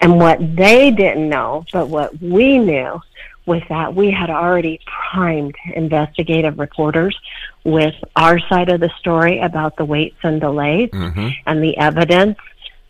And 0.00 0.18
what 0.18 0.38
they 0.56 0.90
didn't 0.90 1.28
know, 1.28 1.64
but 1.72 1.88
what 1.88 2.20
we 2.20 2.58
knew, 2.58 3.00
was 3.46 3.62
that 3.68 3.94
we 3.94 4.10
had 4.10 4.28
already 4.28 4.80
primed 4.86 5.54
investigative 5.74 6.58
reporters 6.58 7.16
with 7.64 7.94
our 8.16 8.40
side 8.40 8.68
of 8.68 8.80
the 8.80 8.90
story 8.98 9.38
about 9.38 9.76
the 9.76 9.84
waits 9.84 10.18
and 10.24 10.40
delays 10.40 10.90
mm-hmm. 10.90 11.28
and 11.46 11.62
the 11.62 11.76
evidence, 11.78 12.36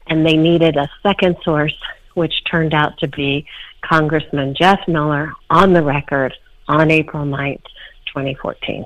and 0.06 0.24
they 0.24 0.36
needed 0.36 0.76
a 0.76 0.90
second 1.02 1.36
source, 1.44 1.76
which 2.14 2.42
turned 2.50 2.72
out 2.72 2.98
to 2.98 3.08
be 3.08 3.46
Congressman 3.82 4.54
Jeff 4.54 4.80
Miller 4.88 5.32
on 5.50 5.74
the 5.74 5.82
record 5.82 6.34
on 6.68 6.90
April 6.90 7.24
9th, 7.24 7.62
2014. 8.06 8.84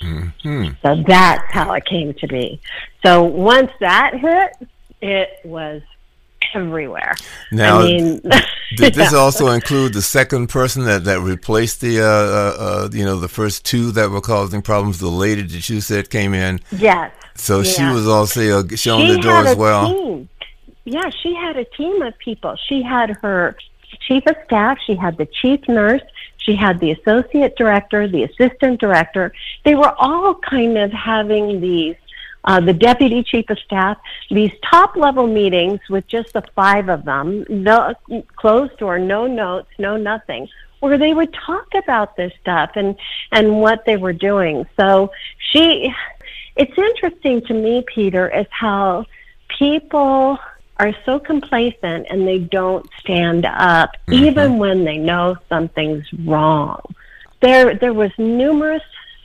Mm-hmm. 0.00 0.68
So 0.82 1.02
that's 1.06 1.52
how 1.52 1.72
it 1.74 1.84
came 1.84 2.12
to 2.14 2.26
be. 2.26 2.60
So 3.04 3.22
once 3.22 3.70
that 3.80 4.14
hit, 4.14 4.68
it 5.00 5.28
was 5.44 5.82
everywhere. 6.54 7.14
Now, 7.50 7.80
I 7.80 7.84
mean, 7.84 8.20
did 8.76 8.94
this 8.94 9.12
yeah. 9.12 9.18
also 9.18 9.48
include 9.48 9.92
the 9.94 10.02
second 10.02 10.48
person 10.48 10.84
that, 10.84 11.04
that 11.04 11.20
replaced 11.20 11.80
the 11.80 12.00
uh, 12.00 12.04
uh, 12.04 12.56
uh, 12.58 12.88
you 12.92 13.04
know 13.04 13.18
the 13.18 13.28
first 13.28 13.64
two 13.64 13.92
that 13.92 14.10
were 14.10 14.20
causing 14.20 14.62
problems? 14.62 14.98
The 14.98 15.08
lady 15.08 15.42
that 15.42 15.68
you 15.68 15.80
said 15.80 16.10
came 16.10 16.34
in. 16.34 16.60
Yes. 16.70 17.12
So 17.34 17.58
yeah. 17.58 17.64
she 17.64 17.84
was 17.84 18.06
also 18.06 18.60
uh, 18.60 18.76
showing 18.76 19.06
she 19.06 19.12
the 19.14 19.20
door 19.20 19.46
as 19.46 19.56
well. 19.56 19.92
Team. 19.92 20.28
Yeah, 20.84 21.10
she 21.22 21.34
had 21.34 21.56
a 21.56 21.64
team 21.64 22.02
of 22.02 22.18
people. 22.18 22.56
She 22.68 22.82
had 22.82 23.10
her 23.22 23.56
chief 24.06 24.26
of 24.26 24.36
staff. 24.44 24.78
She 24.84 24.96
had 24.96 25.16
the 25.16 25.26
chief 25.26 25.60
nurse. 25.68 26.02
She 26.44 26.56
had 26.56 26.80
the 26.80 26.92
associate 26.92 27.56
director, 27.56 28.08
the 28.08 28.24
assistant 28.24 28.80
director. 28.80 29.32
They 29.64 29.74
were 29.74 29.94
all 29.98 30.34
kind 30.34 30.76
of 30.78 30.92
having 30.92 31.60
these 31.60 31.96
uh, 32.44 32.60
the 32.60 32.72
deputy 32.72 33.22
chief 33.22 33.48
of 33.50 33.58
staff, 33.60 33.98
these 34.28 34.50
top 34.68 34.96
level 34.96 35.26
meetings 35.26 35.78
with 35.88 36.06
just 36.08 36.32
the 36.32 36.42
five 36.56 36.88
of 36.88 37.04
them, 37.04 37.46
no 37.48 37.94
closed 38.34 38.76
door, 38.78 38.98
no 38.98 39.26
notes, 39.26 39.68
no 39.78 39.96
nothing, 39.96 40.48
where 40.80 40.98
they 40.98 41.14
would 41.14 41.32
talk 41.32 41.68
about 41.74 42.16
this 42.16 42.32
stuff 42.40 42.72
and 42.74 42.96
and 43.30 43.60
what 43.60 43.84
they 43.84 43.96
were 43.96 44.12
doing. 44.12 44.66
So 44.76 45.12
she, 45.38 45.94
it's 46.56 46.76
interesting 46.76 47.42
to 47.42 47.54
me, 47.54 47.84
Peter, 47.86 48.28
is 48.28 48.46
how 48.50 49.06
people 49.58 50.38
are 50.78 50.94
so 51.04 51.18
complacent 51.18 52.06
and 52.10 52.26
they 52.26 52.38
don't 52.38 52.88
stand 52.98 53.44
up 53.46 53.90
mm-hmm. 54.06 54.24
even 54.24 54.58
when 54.58 54.84
they 54.84 54.98
know 54.98 55.36
something's 55.48 56.10
wrong. 56.24 56.80
There, 57.40 57.74
there 57.74 57.92
was 57.92 58.10
numerous 58.18 58.82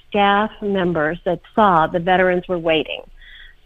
staff 0.10 0.52
members 0.62 1.20
that 1.26 1.42
saw 1.56 1.88
the 1.88 2.00
veterans 2.00 2.48
were 2.48 2.58
waiting 2.58 3.02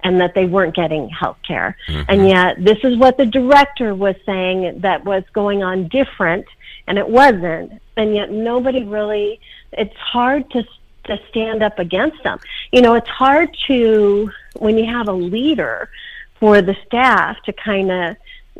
and 0.04 0.20
that 0.20 0.34
they 0.34 0.46
weren't 0.46 0.76
getting 0.76 1.10
health 1.10 1.38
care. 1.48 1.78
Mm-hmm. 1.88 2.02
And 2.10 2.28
yet, 2.28 2.64
this 2.64 2.80
is 2.84 2.98
what 2.98 3.18
the 3.18 3.26
director 3.26 3.94
was 3.94 4.16
saying 4.26 4.82
that 4.82 5.06
was 5.06 5.24
going 5.34 5.64
on 5.64 5.88
different, 5.90 6.46
and 6.88 6.98
it 6.98 7.08
wasn't. 7.08 7.82
And 7.98 8.16
yet, 8.16 8.32
nobody 8.32 8.84
really, 8.84 9.40
it's 9.72 9.96
hard 9.96 10.50
to, 10.52 10.64
to 11.06 11.20
stand 11.30 11.62
up 11.62 11.78
against 11.78 12.24
them. 12.24 12.40
You 12.72 12.82
know, 12.82 12.96
it's 12.96 13.10
hard 13.10 13.56
to, 13.68 14.32
when 14.58 14.78
you 14.78 14.86
have 14.86 15.08
a 15.08 15.14
leader 15.14 15.90
for 16.42 16.62
the 16.62 16.76
staff 16.86 17.38
to 17.44 17.54
kind 17.54 17.90
of 17.90 18.18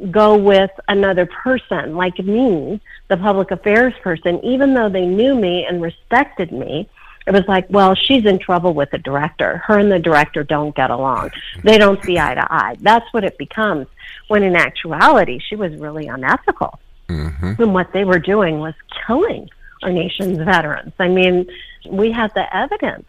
go 0.10 0.38
with 0.38 0.72
another 0.88 1.26
person 1.26 1.98
like 1.98 2.18
me, 2.20 2.80
the 3.10 3.18
public 3.18 3.52
affairs 3.52 3.94
person, 4.02 4.40
even 4.46 4.74
though 4.74 4.88
they 4.88 5.06
knew 5.06 5.36
me 5.36 5.66
and 5.66 5.82
respected 5.82 6.54
me 6.54 6.88
it 7.28 7.34
was 7.34 7.48
like, 7.48 7.66
well, 7.70 7.94
she's 7.96 8.26
in 8.26 8.40
trouble 8.40 8.74
with 8.74 8.92
the 8.92 8.98
director. 8.98 9.58
Her 9.66 9.78
and 9.78 9.92
the 9.92 10.00
director 10.00 10.44
don't 10.44 10.76
get 10.76 10.90
along. 10.90 11.32
They 11.64 11.78
don't 11.78 12.04
see 12.04 12.18
eye 12.18 12.34
to 12.34 12.54
eye. 12.54 12.78
That's 12.80 13.06
what 13.14 13.24
it 13.24 13.38
becomes. 13.38 13.88
When 14.28 14.44
in 14.44 14.56
actuality, 14.56 15.40
she 15.40 15.56
was 15.56 15.76
really 15.76 16.08
unethical. 16.08 16.80
Mm-hmm. 17.10 17.62
And 17.62 17.74
what 17.74 17.94
they 17.94 18.06
were 18.06 18.20
doing 18.20 18.60
was 18.60 18.74
killing 19.06 19.50
our 19.84 19.92
nation's 19.92 20.38
veterans. 20.38 20.94
I 21.00 21.10
mean, 21.10 21.48
we 21.88 22.12
have 22.12 22.34
the 22.34 22.56
evidence 22.56 23.06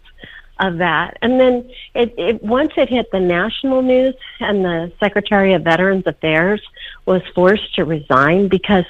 of 0.62 0.78
that. 0.78 1.18
And 1.22 1.38
then 1.40 1.70
it, 1.94 2.14
it 2.16 2.42
once 2.42 2.72
it 2.76 2.88
hit 2.88 3.10
the 3.10 3.20
national 3.20 3.82
news 3.82 4.14
and 4.40 4.64
the 4.64 4.92
Secretary 5.00 5.52
of 5.54 5.62
Veterans 5.62 6.06
Affairs 6.06 6.62
was 7.06 7.22
forced 7.34 7.74
to 7.76 7.84
resign 7.84 8.48
because 8.48 8.84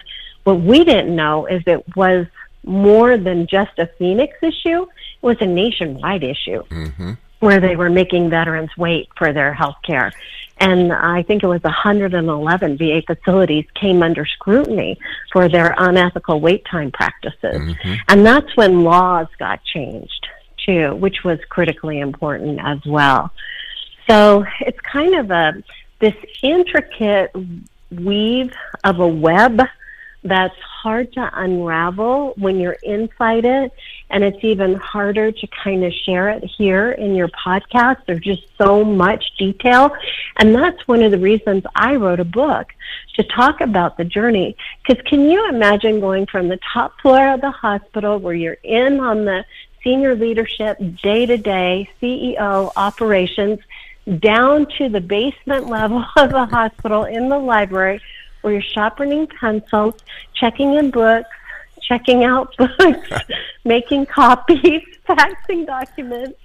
What 0.44 0.60
we 0.60 0.84
didn't 0.84 1.14
know 1.14 1.46
is 1.46 1.62
it 1.66 1.84
was 1.96 2.26
more 2.64 3.16
than 3.16 3.46
just 3.46 3.78
a 3.78 3.86
Phoenix 3.98 4.36
issue, 4.42 4.82
it 4.82 5.22
was 5.22 5.36
a 5.40 5.46
nationwide 5.46 6.24
issue 6.24 6.62
Mm-hmm. 6.70 7.12
where 7.40 7.60
they 7.60 7.76
were 7.76 7.90
making 7.90 8.30
veterans 8.30 8.70
wait 8.76 9.08
for 9.16 9.32
their 9.32 9.52
health 9.52 9.76
care. 9.84 10.12
And 10.58 10.92
I 10.92 11.22
think 11.22 11.42
it 11.42 11.48
was 11.48 11.62
111 11.62 12.76
VA 12.78 13.02
facilities 13.06 13.66
came 13.74 14.02
under 14.02 14.24
scrutiny 14.26 14.96
for 15.32 15.48
their 15.48 15.74
unethical 15.76 16.40
wait 16.40 16.64
time 16.70 16.90
practices. 16.92 17.60
Mm-hmm. 17.60 17.94
And 18.08 18.24
that's 18.24 18.56
when 18.56 18.84
laws 18.84 19.26
got 19.38 19.64
changed 19.64 20.26
too, 20.66 20.94
which 20.96 21.24
was 21.24 21.38
critically 21.48 22.00
important 22.00 22.60
as 22.62 22.78
well. 22.86 23.30
So 24.08 24.44
it's 24.60 24.80
kind 24.80 25.14
of 25.14 25.30
a 25.30 25.62
this 26.00 26.14
intricate 26.42 27.30
weave 27.90 28.52
of 28.84 28.98
a 28.98 29.06
web 29.06 29.62
that's 30.24 30.58
hard 30.58 31.12
to 31.12 31.30
unravel 31.34 32.34
when 32.36 32.58
you're 32.60 32.78
inside 32.82 33.44
it. 33.44 33.72
And 34.10 34.22
it's 34.22 34.42
even 34.42 34.74
harder 34.74 35.32
to 35.32 35.46
kind 35.46 35.84
of 35.84 35.92
share 35.92 36.28
it 36.30 36.44
here 36.44 36.92
in 36.92 37.14
your 37.14 37.28
podcast. 37.28 38.04
There's 38.06 38.20
just 38.20 38.42
so 38.56 38.84
much 38.84 39.24
detail. 39.38 39.90
And 40.38 40.54
that's 40.54 40.86
one 40.86 41.02
of 41.02 41.10
the 41.10 41.18
reasons 41.18 41.64
i 41.74 41.96
wrote 41.96 42.20
a 42.20 42.24
book 42.24 42.68
to 43.14 43.24
talk 43.24 43.60
about 43.60 43.96
the 43.96 44.04
journey. 44.04 44.56
Because 44.86 45.02
can 45.06 45.28
you 45.28 45.48
imagine 45.48 46.00
going 46.00 46.26
from 46.26 46.48
the 46.48 46.58
top 46.72 47.00
floor 47.00 47.32
of 47.32 47.40
the 47.40 47.50
hospital 47.50 48.18
where 48.18 48.34
you're 48.34 48.58
in 48.62 49.00
on 49.00 49.24
the 49.24 49.44
senior 49.84 50.14
leadership 50.14 50.78
day 51.02 51.26
to 51.26 51.36
day 51.36 51.88
ceo 52.00 52.70
operations 52.76 53.58
down 54.18 54.66
to 54.78 54.88
the 54.88 55.00
basement 55.00 55.68
level 55.68 56.04
of 56.16 56.30
the 56.30 56.46
hospital 56.46 57.04
in 57.04 57.28
the 57.28 57.38
library 57.38 58.00
where 58.42 58.54
you're 58.54 58.62
sharpening 58.62 59.26
pencils, 59.28 59.94
checking 60.34 60.74
in 60.74 60.90
books, 60.90 61.28
checking 61.80 62.24
out 62.24 62.52
books, 62.58 63.08
making 63.64 64.04
copies, 64.06 64.82
faxing 65.08 65.64
documents. 65.66 66.38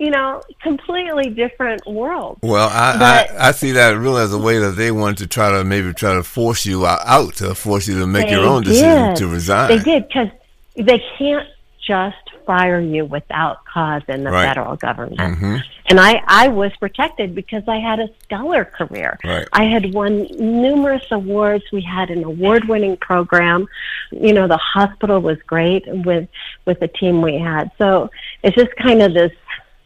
You 0.00 0.10
know, 0.10 0.42
completely 0.60 1.30
different 1.30 1.86
world. 1.86 2.38
Well, 2.42 2.68
I, 2.68 2.98
But- 2.98 3.30
I 3.40 3.48
I 3.48 3.52
see 3.52 3.70
that 3.72 3.90
really 3.90 4.22
as 4.22 4.32
a 4.34 4.38
way 4.38 4.58
that 4.58 4.72
they 4.72 4.90
want 4.90 5.18
to 5.18 5.28
try 5.28 5.52
to 5.52 5.62
maybe 5.62 5.92
try 5.94 6.14
to 6.14 6.24
force 6.24 6.66
you 6.66 6.84
out, 6.84 7.34
to 7.36 7.54
force 7.54 7.86
you 7.86 8.00
to 8.00 8.06
make 8.06 8.28
your 8.28 8.44
own 8.44 8.64
decision 8.64 9.10
did. 9.10 9.16
to 9.18 9.28
resign. 9.28 9.68
They 9.68 9.78
did 9.78 10.08
because 10.08 10.30
they 10.74 11.00
can't 11.16 11.48
just 11.86 12.16
fire 12.46 12.80
you 12.80 13.04
without 13.04 13.64
cause 13.64 14.02
in 14.08 14.24
the 14.24 14.30
Right. 14.30 14.46
federal 14.48 14.76
government. 14.76 15.18
Mhm. 15.18 15.62
And 15.86 16.00
I, 16.00 16.22
I 16.26 16.48
was 16.48 16.72
protected 16.80 17.34
because 17.34 17.62
I 17.68 17.78
had 17.78 18.00
a 18.00 18.08
stellar 18.24 18.64
career. 18.64 19.18
Right. 19.24 19.46
I 19.52 19.64
had 19.64 19.92
won 19.92 20.26
numerous 20.38 21.04
awards. 21.10 21.64
We 21.72 21.82
had 21.82 22.10
an 22.10 22.24
award 22.24 22.66
winning 22.68 22.96
program. 22.96 23.66
You 24.10 24.32
know, 24.32 24.46
the 24.48 24.56
hospital 24.56 25.20
was 25.20 25.38
great 25.46 25.84
with 25.86 26.28
with 26.64 26.80
the 26.80 26.88
team 26.88 27.20
we 27.22 27.38
had. 27.38 27.70
So 27.78 28.10
it's 28.42 28.56
just 28.56 28.74
kind 28.76 29.02
of 29.02 29.12
this 29.14 29.32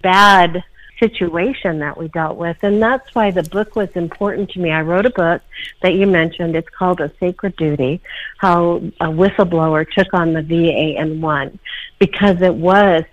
bad 0.02 0.62
situation 0.98 1.78
that 1.78 1.96
we 1.96 2.08
dealt 2.08 2.36
with. 2.36 2.56
And 2.62 2.82
that's 2.82 3.14
why 3.14 3.30
the 3.30 3.42
book 3.42 3.76
was 3.76 3.90
important 3.90 4.50
to 4.50 4.60
me. 4.60 4.70
I 4.70 4.82
wrote 4.82 5.06
a 5.06 5.10
book 5.10 5.42
that 5.82 5.94
you 5.94 6.06
mentioned. 6.06 6.56
It's 6.56 6.68
called 6.68 7.00
A 7.00 7.12
Sacred 7.18 7.56
Duty 7.56 8.00
How 8.38 8.76
a 9.00 9.06
Whistleblower 9.06 9.90
Took 9.90 10.12
on 10.12 10.32
the 10.32 10.42
VA 10.42 10.98
and 10.98 11.22
Won 11.22 11.58
because 11.98 12.42
it 12.42 12.54
was 12.54 13.04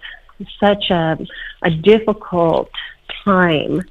such 0.60 0.89
a, 0.89 1.17
a 1.62 1.71
difficult 1.71 2.69
time 3.24 3.84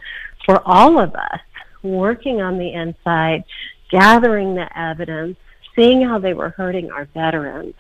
for 0.45 0.61
all 0.67 0.99
of 0.99 1.15
us 1.15 1.41
working 1.83 2.41
on 2.41 2.59
the 2.59 2.73
inside, 2.73 3.45
gathering 3.91 4.55
the 4.55 4.79
evidence, 4.79 5.37
seeing 5.75 6.03
how 6.03 6.19
they 6.19 6.35
were 6.35 6.51
hurting 6.51 6.91
our 6.91 7.07
veterans 7.07 7.75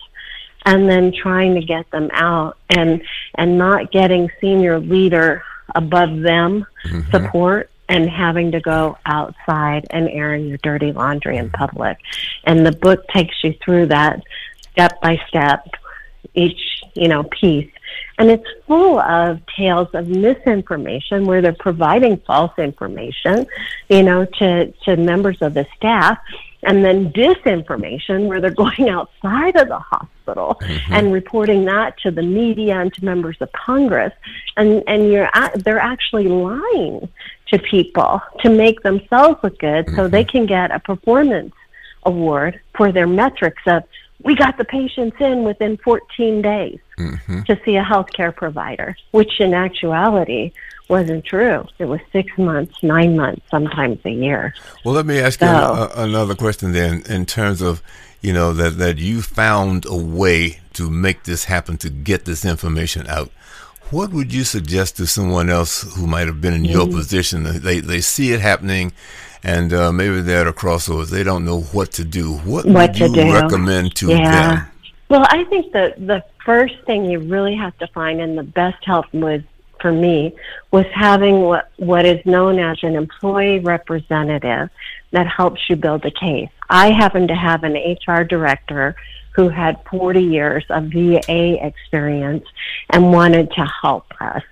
and 0.66 0.88
then 0.88 1.12
trying 1.12 1.54
to 1.54 1.60
get 1.60 1.90
them 1.90 2.10
out 2.12 2.56
and 2.70 3.02
and 3.34 3.58
not 3.58 3.92
getting 3.92 4.30
senior 4.40 4.80
leader 4.80 5.42
above 5.74 6.20
them 6.20 6.66
mm-hmm. 6.84 7.10
support 7.10 7.70
and 7.88 8.08
having 8.08 8.52
to 8.52 8.60
go 8.60 8.96
outside 9.04 9.86
and 9.90 10.08
airing 10.08 10.46
your 10.46 10.58
dirty 10.58 10.92
laundry 10.92 11.36
in 11.36 11.50
public. 11.50 11.98
And 12.44 12.64
the 12.64 12.72
book 12.72 13.06
takes 13.08 13.42
you 13.44 13.54
through 13.62 13.86
that 13.86 14.22
step 14.72 15.00
by 15.00 15.20
step, 15.28 15.66
each, 16.34 16.82
you 16.94 17.08
know, 17.08 17.24
piece. 17.24 17.70
And 18.18 18.30
it's 18.30 18.46
full 18.66 18.98
of 18.98 19.40
tales 19.56 19.88
of 19.92 20.08
misinformation 20.08 21.26
where 21.26 21.42
they're 21.42 21.52
providing 21.52 22.16
false 22.18 22.56
information, 22.58 23.46
you 23.88 24.02
know, 24.02 24.24
to, 24.24 24.72
to 24.84 24.96
members 24.96 25.42
of 25.42 25.54
the 25.54 25.66
staff. 25.76 26.18
And 26.62 26.82
then 26.82 27.12
disinformation 27.12 28.26
where 28.26 28.40
they're 28.40 28.50
going 28.54 28.88
outside 28.88 29.56
of 29.56 29.68
the 29.68 29.78
hospital 29.78 30.13
Mm-hmm. 30.26 30.92
and 30.92 31.12
reporting 31.12 31.64
that 31.66 31.98
to 31.98 32.10
the 32.10 32.22
media 32.22 32.80
and 32.80 32.92
to 32.94 33.04
members 33.04 33.36
of 33.40 33.50
Congress. 33.52 34.12
And, 34.56 34.82
and 34.86 35.10
you're, 35.10 35.28
they're 35.56 35.78
actually 35.78 36.28
lying 36.28 37.08
to 37.48 37.58
people 37.58 38.22
to 38.40 38.50
make 38.50 38.82
themselves 38.82 39.38
look 39.42 39.58
good 39.58 39.88
so 39.94 40.08
they 40.08 40.24
mm-hmm. 40.24 40.30
can 40.30 40.46
get 40.46 40.70
a 40.70 40.80
performance 40.80 41.54
award 42.04 42.60
for 42.76 42.92
their 42.92 43.06
metrics 43.06 43.62
of 43.66 43.84
we 44.22 44.34
got 44.34 44.56
the 44.56 44.64
patients 44.64 45.16
in 45.20 45.44
within 45.44 45.76
14 45.78 46.40
days 46.40 46.78
mm-hmm. 46.98 47.42
to 47.42 47.60
see 47.64 47.76
a 47.76 47.84
healthcare 47.84 48.34
provider, 48.34 48.96
which 49.10 49.38
in 49.38 49.52
actuality 49.52 50.52
wasn't 50.88 51.24
true. 51.24 51.66
It 51.78 51.86
was 51.86 52.00
six 52.10 52.36
months, 52.38 52.82
nine 52.82 53.16
months, 53.16 53.42
sometimes 53.50 53.98
a 54.04 54.10
year. 54.10 54.54
Well, 54.84 54.94
let 54.94 55.04
me 55.04 55.18
ask 55.18 55.40
you 55.40 55.46
So- 55.46 55.90
a, 55.94 56.04
another 56.04 56.34
question 56.34 56.72
then, 56.72 57.02
in 57.08 57.26
terms 57.26 57.60
of 57.60 57.82
you 58.24 58.32
know 58.32 58.52
that 58.60 58.78
that 58.78 58.96
you 58.98 59.20
found 59.22 59.84
a 59.86 59.96
way 60.20 60.38
to 60.78 60.84
make 60.90 61.18
this 61.24 61.44
happen 61.44 61.76
to 61.84 61.90
get 61.90 62.24
this 62.24 62.44
information 62.44 63.06
out. 63.06 63.30
What 63.90 64.08
would 64.14 64.32
you 64.32 64.44
suggest 64.44 64.96
to 64.96 65.06
someone 65.06 65.48
else 65.58 65.72
who 65.96 66.06
might 66.06 66.26
have 66.26 66.40
been 66.40 66.54
in 66.54 66.64
your 66.64 66.86
Mm-hmm. 66.86 66.96
position? 67.00 67.38
They 67.68 67.80
they 67.80 68.00
see 68.00 68.32
it 68.32 68.40
happening, 68.40 68.92
and 69.54 69.72
uh, 69.72 69.92
maybe 69.92 70.20
they're 70.22 70.40
at 70.40 70.46
a 70.46 70.52
crossroads. 70.62 71.10
They 71.10 71.22
don't 71.22 71.44
know 71.44 71.60
what 71.76 71.92
to 71.98 72.04
do. 72.04 72.26
What, 72.50 72.64
What 72.64 72.74
would 72.90 72.98
you 72.98 73.12
do. 73.14 73.32
recommend 73.42 73.94
to 73.96 74.08
Yeah. 74.08 74.30
them? 74.32 74.66
Well, 75.10 75.26
I 75.28 75.44
think 75.50 75.72
the 75.72 75.94
the 75.98 76.24
first 76.46 76.74
thing 76.86 77.04
you 77.04 77.18
really 77.20 77.54
have 77.56 77.76
to 77.78 77.86
find, 77.88 78.20
and 78.24 78.38
the 78.38 78.42
best 78.62 78.80
help 78.84 79.06
was 79.12 79.42
for 79.84 79.92
me, 79.92 80.34
was 80.70 80.86
having 80.94 81.42
what 81.42 81.68
what 81.76 82.06
is 82.06 82.24
known 82.24 82.58
as 82.58 82.78
an 82.82 82.96
employee 82.96 83.58
representative 83.58 84.70
that 85.10 85.26
helps 85.26 85.60
you 85.68 85.76
build 85.76 86.06
a 86.06 86.10
case. 86.10 86.48
I 86.70 86.90
happen 86.90 87.28
to 87.28 87.34
have 87.34 87.64
an 87.64 87.74
HR 87.74 88.24
director 88.24 88.96
who 89.34 89.50
had 89.50 89.78
40 89.90 90.22
years 90.22 90.64
of 90.70 90.84
VA 90.84 91.66
experience 91.66 92.46
and 92.88 93.12
wanted 93.12 93.50
to 93.50 93.66
help 93.82 94.06
us. 94.22 94.42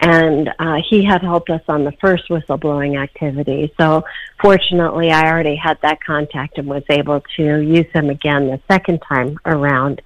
And 0.00 0.50
uh, 0.58 0.78
he 0.90 1.04
had 1.04 1.22
helped 1.22 1.48
us 1.48 1.62
on 1.68 1.84
the 1.84 1.92
first 2.00 2.28
whistleblowing 2.28 3.00
activity. 3.00 3.72
So 3.78 4.04
fortunately, 4.40 5.12
I 5.12 5.30
already 5.30 5.54
had 5.54 5.78
that 5.82 6.02
contact 6.02 6.58
and 6.58 6.66
was 6.66 6.82
able 6.90 7.22
to 7.36 7.60
use 7.60 7.86
him 7.92 8.10
again 8.10 8.48
the 8.48 8.60
second 8.68 9.00
time 9.08 9.38
around. 9.46 10.02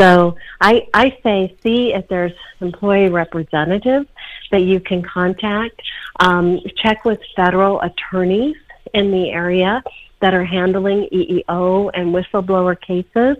So 0.00 0.36
I, 0.60 0.88
I 0.94 1.18
say 1.22 1.54
see 1.62 1.92
if 1.92 2.08
there's 2.08 2.32
employee 2.60 3.10
representatives 3.10 4.06
that 4.50 4.62
you 4.62 4.80
can 4.80 5.02
contact. 5.02 5.80
Um, 6.18 6.60
check 6.76 7.04
with 7.04 7.20
federal 7.36 7.80
attorneys 7.82 8.56
in 8.94 9.10
the 9.10 9.30
area 9.30 9.82
that 10.20 10.32
are 10.32 10.44
handling 10.44 11.08
EEO 11.12 11.90
and 11.92 12.14
whistleblower 12.14 12.80
cases 12.80 13.36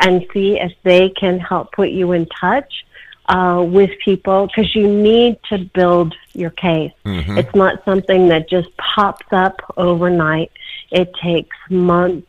and 0.00 0.26
see 0.32 0.58
if 0.58 0.72
they 0.82 1.08
can 1.10 1.38
help 1.38 1.72
put 1.72 1.90
you 1.90 2.12
in 2.12 2.26
touch 2.26 2.84
uh, 3.26 3.64
with 3.66 3.90
people 4.04 4.46
because 4.46 4.74
you 4.74 4.88
need 4.88 5.38
to 5.48 5.58
build 5.58 6.14
your 6.34 6.50
case. 6.50 6.92
It's 7.38 7.54
not 7.54 7.84
something 7.84 8.28
that 8.28 8.48
just 8.48 8.74
pops 8.76 9.26
up 9.30 9.60
overnight. 9.76 10.52
It 10.90 11.12
takes 11.22 11.56
months, 11.70 12.28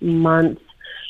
months, 0.00 0.62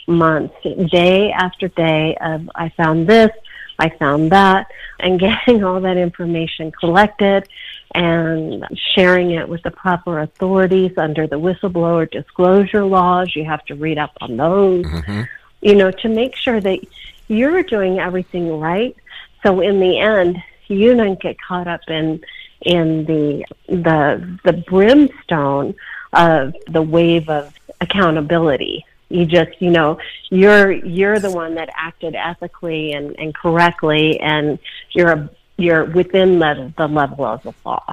months, 0.07 0.55
day 0.91 1.33
after 1.33 1.69
day 1.69 2.17
of 2.21 2.49
I 2.55 2.69
found 2.71 3.09
this, 3.09 3.31
I 3.79 3.91
found 3.91 4.33
that, 4.33 4.71
and 5.01 5.19
getting 5.27 5.65
all 5.65 5.81
that 5.81 5.97
information 5.97 6.73
collected 6.73 7.49
and 7.95 8.67
sharing 8.95 9.31
it 9.33 9.49
with 9.49 9.63
the 9.63 9.71
proper 9.71 10.21
authorities 10.21 10.97
under 10.97 11.27
the 11.27 11.39
whistleblower 11.39 12.11
disclosure 12.11 12.85
laws. 12.85 13.35
You 13.35 13.45
have 13.45 13.65
to 13.67 13.75
read 13.75 13.99
up 13.99 14.13
on 14.21 14.37
those, 14.37 14.85
mm-hmm. 14.85 15.23
you 15.61 15.75
know, 15.75 15.91
to 15.91 16.09
make 16.09 16.37
sure 16.37 16.61
that 16.61 16.81
you're 17.29 17.63
doing 17.63 17.99
everything 17.99 18.59
right. 18.59 18.97
So 19.43 19.61
in 19.61 19.81
the 19.81 19.99
end, 19.99 20.43
you 20.69 20.95
don't 20.95 21.21
get 21.21 21.37
caught 21.41 21.69
up 21.69 21.83
in 21.89 22.23
in 22.63 23.05
the 23.05 23.45
the 23.69 24.39
the 24.45 24.53
brimstone 24.53 25.75
of 26.13 26.55
the 26.67 26.83
wave 26.83 27.29
of 27.29 27.55
accountability. 27.81 28.85
You 29.09 29.25
just, 29.25 29.51
you 29.61 29.71
know, 29.71 29.99
you're 30.31 30.73
you're 30.73 31.19
the 31.19 31.31
one 31.31 31.55
that 31.55 31.69
acted 31.77 32.15
ethically 32.17 32.93
and, 32.93 33.15
and 33.19 33.35
correctly, 33.35 34.19
and 34.21 34.59
you're 34.91 35.13
a, 35.13 35.31
you're 35.59 35.85
within 35.85 36.39
the 36.39 36.73
the 36.77 36.89
level 36.89 37.25
of 37.25 37.43
the 37.43 37.55
law. 37.65 37.85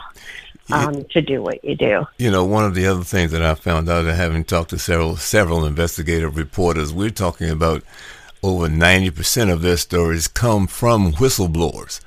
um, 0.71 1.04
to 1.06 1.21
do 1.21 1.41
what 1.41 1.63
you 1.63 1.76
do. 1.76 2.06
You 2.17 2.32
know, 2.32 2.45
one 2.45 2.65
of 2.65 2.76
the 2.76 2.88
other 2.88 3.04
things 3.04 3.32
that 3.32 3.41
I 3.41 3.56
found 3.56 3.89
out, 3.89 4.06
having 4.06 4.43
talked 4.43 4.69
to 4.71 4.80
several 4.80 5.17
several 5.17 5.65
investigative 5.65 6.38
reporters, 6.38 6.93
we're 6.93 7.10
talking 7.10 7.49
about 7.49 7.84
over 8.41 8.69
ninety 8.69 9.12
percent 9.12 9.49
of 9.49 9.62
their 9.62 9.78
stories 9.78 10.28
come 10.28 10.67
from 10.67 11.13
whistleblowers. 11.13 11.99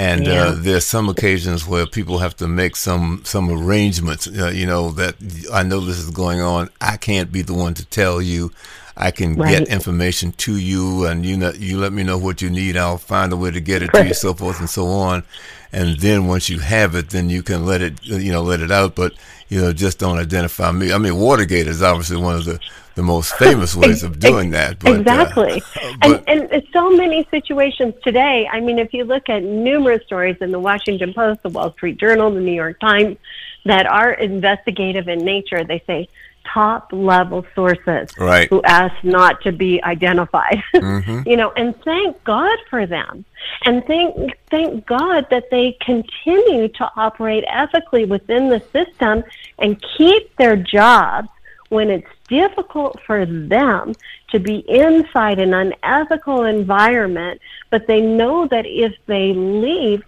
And 0.00 0.26
uh, 0.26 0.30
yeah. 0.30 0.44
uh, 0.44 0.54
there's 0.56 0.86
some 0.86 1.10
occasions 1.10 1.66
where 1.66 1.84
people 1.84 2.20
have 2.20 2.34
to 2.36 2.48
make 2.48 2.74
some 2.74 3.20
some 3.26 3.50
arrangements. 3.50 4.26
Uh, 4.26 4.48
you 4.48 4.64
know 4.64 4.92
that 4.92 5.14
I 5.52 5.62
know 5.62 5.80
this 5.80 5.98
is 5.98 6.08
going 6.08 6.40
on. 6.40 6.70
I 6.80 6.96
can't 6.96 7.30
be 7.30 7.42
the 7.42 7.52
one 7.52 7.74
to 7.74 7.84
tell 7.84 8.22
you. 8.22 8.50
I 8.96 9.10
can 9.10 9.34
right. 9.34 9.58
get 9.58 9.68
information 9.68 10.32
to 10.32 10.56
you, 10.56 11.04
and 11.04 11.26
you 11.26 11.36
know, 11.36 11.52
you 11.52 11.78
let 11.78 11.92
me 11.92 12.02
know 12.02 12.16
what 12.16 12.40
you 12.40 12.48
need. 12.48 12.78
I'll 12.78 12.96
find 12.96 13.30
a 13.30 13.36
way 13.36 13.50
to 13.50 13.60
get 13.60 13.82
it 13.82 13.92
to 13.92 14.06
you, 14.06 14.14
so 14.14 14.32
forth 14.32 14.58
and 14.58 14.70
so 14.70 14.86
on. 14.86 15.22
And 15.70 16.00
then 16.00 16.26
once 16.26 16.48
you 16.48 16.60
have 16.60 16.94
it, 16.94 17.10
then 17.10 17.28
you 17.28 17.42
can 17.42 17.66
let 17.66 17.82
it, 17.82 18.02
you 18.02 18.32
know, 18.32 18.42
let 18.42 18.60
it 18.60 18.70
out. 18.70 18.94
But 18.94 19.12
you 19.50 19.60
know, 19.60 19.74
just 19.74 19.98
don't 19.98 20.18
identify 20.18 20.72
me. 20.72 20.94
I 20.94 20.98
mean, 20.98 21.16
Watergate 21.16 21.66
is 21.66 21.82
obviously 21.82 22.16
one 22.16 22.36
of 22.36 22.46
the 22.46 22.58
the 23.00 23.06
most 23.06 23.34
famous 23.36 23.74
ways 23.74 24.02
of 24.02 24.18
doing 24.18 24.50
that. 24.50 24.78
But, 24.78 24.90
uh, 24.90 25.00
exactly. 25.00 25.62
Uh, 26.02 26.08
but, 26.08 26.28
and, 26.28 26.50
and 26.52 26.62
so 26.72 26.90
many 26.90 27.26
situations 27.30 27.94
today. 28.02 28.48
I 28.50 28.60
mean, 28.60 28.78
if 28.78 28.92
you 28.92 29.04
look 29.04 29.28
at 29.28 29.42
numerous 29.42 30.04
stories 30.04 30.36
in 30.40 30.50
the 30.50 30.58
Washington 30.58 31.14
Post, 31.14 31.42
the 31.42 31.48
Wall 31.48 31.72
Street 31.72 31.98
Journal, 31.98 32.30
the 32.30 32.40
New 32.40 32.52
York 32.52 32.78
Times, 32.80 33.16
that 33.64 33.86
are 33.86 34.12
investigative 34.12 35.08
in 35.08 35.24
nature, 35.24 35.64
they 35.64 35.82
say 35.86 36.08
top 36.44 36.92
level 36.92 37.46
sources 37.54 38.10
right. 38.18 38.48
who 38.48 38.62
ask 38.62 38.94
not 39.02 39.40
to 39.42 39.52
be 39.52 39.82
identified. 39.82 40.62
Mm-hmm. 40.74 41.28
you 41.28 41.36
know, 41.36 41.52
and 41.56 41.74
thank 41.82 42.22
God 42.24 42.58
for 42.68 42.86
them. 42.86 43.24
And 43.64 43.84
thank 43.84 44.32
thank 44.50 44.86
God 44.86 45.26
that 45.30 45.50
they 45.50 45.76
continue 45.80 46.68
to 46.68 46.90
operate 46.96 47.44
ethically 47.46 48.06
within 48.06 48.48
the 48.48 48.60
system 48.72 49.22
and 49.58 49.82
keep 49.96 50.34
their 50.36 50.56
jobs 50.56 51.28
when 51.70 51.88
it's 51.88 52.08
difficult 52.28 53.00
for 53.06 53.24
them 53.24 53.94
to 54.30 54.38
be 54.38 54.58
inside 54.68 55.38
an 55.38 55.54
unethical 55.54 56.44
environment, 56.44 57.40
but 57.70 57.86
they 57.86 58.00
know 58.00 58.46
that 58.48 58.66
if 58.66 58.94
they 59.06 59.32
leave, 59.32 60.04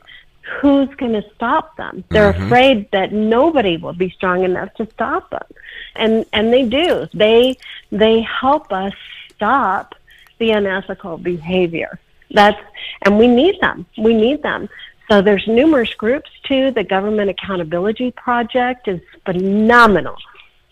who's 0.61 0.89
going 0.97 1.13
to 1.13 1.25
stop 1.35 1.77
them? 1.77 2.05
They're 2.11 2.33
mm-hmm. 2.33 2.45
afraid 2.45 2.91
that 2.91 3.13
nobody 3.13 3.77
will 3.77 3.93
be 3.93 4.11
strong 4.11 4.45
enough 4.45 4.75
to 4.75 4.87
stop 4.91 5.31
them. 5.31 5.47
And 5.95 6.27
and 6.33 6.53
they 6.53 6.65
do. 6.65 7.09
They 7.15 7.57
they 7.91 8.23
help 8.23 8.73
us 8.73 8.93
stop 9.35 9.95
the 10.39 10.51
unethical 10.51 11.19
behavior. 11.19 12.01
That's 12.31 12.61
and 13.03 13.19
we 13.19 13.29
need 13.29 13.61
them. 13.61 13.87
We 13.97 14.15
need 14.15 14.43
them. 14.43 14.69
So 15.09 15.23
there's 15.23 15.47
numerous 15.47 15.95
groups 15.95 16.31
too. 16.45 16.71
The 16.73 16.85
Government 16.85 17.31
Accountability 17.31 18.11
Project 18.13 18.89
is 18.89 19.01
phenomenal 19.25 20.17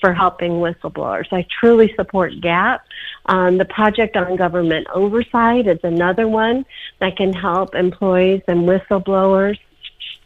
for 0.01 0.13
helping 0.13 0.53
whistleblowers. 0.53 1.27
I 1.33 1.47
truly 1.61 1.93
support 1.95 2.41
GAP. 2.41 2.83
Um, 3.27 3.59
the 3.59 3.65
Project 3.65 4.17
on 4.17 4.37
Government 4.37 4.87
Oversight 4.95 5.67
is 5.67 5.79
another 5.83 6.27
one 6.27 6.65
that 7.01 7.17
can 7.17 7.33
help 7.33 7.75
employees 7.75 8.43
and 8.49 8.69
whistleblowers. 8.69 9.59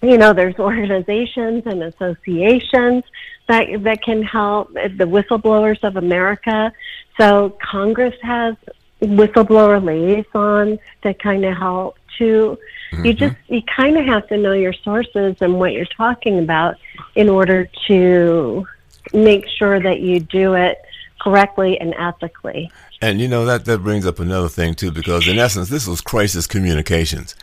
You 0.02 0.18
know, 0.18 0.32
there's 0.32 0.56
organizations 0.58 1.64
and 1.66 1.82
associations 1.82 3.04
that 3.48 3.66
that 3.82 4.02
can 4.02 4.22
help 4.22 4.72
the 4.72 5.04
whistleblowers 5.04 5.82
of 5.82 5.96
America. 5.96 6.72
So 7.18 7.56
Congress 7.62 8.14
has 8.22 8.54
whistleblower 9.02 9.82
liaisons 9.82 10.78
to 11.02 11.14
kind 11.14 11.44
of 11.44 11.56
help 11.56 11.96
too. 12.16 12.58
Mm-hmm. 12.92 13.04
You 13.04 13.14
just 13.14 13.36
you 13.48 13.62
kind 13.62 13.96
of 13.96 14.04
have 14.06 14.28
to 14.28 14.36
know 14.36 14.52
your 14.52 14.72
sources 14.72 15.36
and 15.40 15.58
what 15.58 15.72
you're 15.72 15.86
talking 15.86 16.38
about 16.38 16.76
in 17.14 17.28
order 17.28 17.68
to 17.88 18.66
make 19.14 19.46
sure 19.48 19.80
that 19.80 20.00
you 20.00 20.20
do 20.20 20.54
it 20.54 20.82
correctly 21.20 21.78
and 21.80 21.94
ethically. 21.94 22.70
And 23.00 23.20
you 23.20 23.28
know 23.28 23.44
that 23.46 23.64
that 23.64 23.78
brings 23.78 24.06
up 24.06 24.18
another 24.18 24.48
thing 24.48 24.74
too, 24.74 24.90
because 24.90 25.26
in 25.28 25.38
essence, 25.38 25.68
this 25.68 25.86
was 25.86 26.00
crisis 26.00 26.46
communications. 26.46 27.34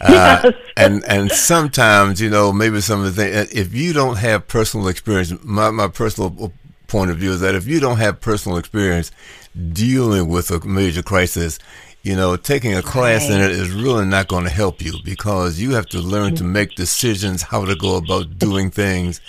Uh, 0.00 0.40
yes. 0.42 0.54
and 0.76 1.04
and 1.04 1.30
sometimes 1.30 2.20
you 2.20 2.28
know 2.28 2.52
maybe 2.52 2.80
some 2.80 3.04
of 3.04 3.14
the 3.14 3.22
things 3.22 3.52
if 3.52 3.72
you 3.72 3.92
don't 3.92 4.16
have 4.16 4.48
personal 4.48 4.88
experience 4.88 5.32
my, 5.44 5.70
my 5.70 5.86
personal 5.86 6.52
point 6.88 7.08
of 7.08 7.18
view 7.18 7.30
is 7.30 7.40
that 7.40 7.54
if 7.54 7.68
you 7.68 7.78
don't 7.78 7.98
have 7.98 8.20
personal 8.20 8.58
experience 8.58 9.12
dealing 9.72 10.28
with 10.28 10.50
a 10.50 10.66
major 10.66 11.04
crisis 11.04 11.60
you 12.02 12.16
know, 12.16 12.36
taking 12.36 12.74
a 12.74 12.82
class 12.82 13.28
right. 13.28 13.36
in 13.36 13.40
it 13.40 13.52
is 13.52 13.70
really 13.70 14.04
not 14.04 14.26
going 14.26 14.42
to 14.42 14.50
help 14.50 14.82
you 14.82 14.94
because 15.04 15.60
you 15.60 15.74
have 15.74 15.86
to 15.86 16.00
learn 16.00 16.34
to 16.34 16.42
make 16.42 16.74
decisions 16.74 17.42
how 17.42 17.64
to 17.64 17.76
go 17.76 17.96
about 17.96 18.38
doing 18.38 18.70
things 18.70 19.20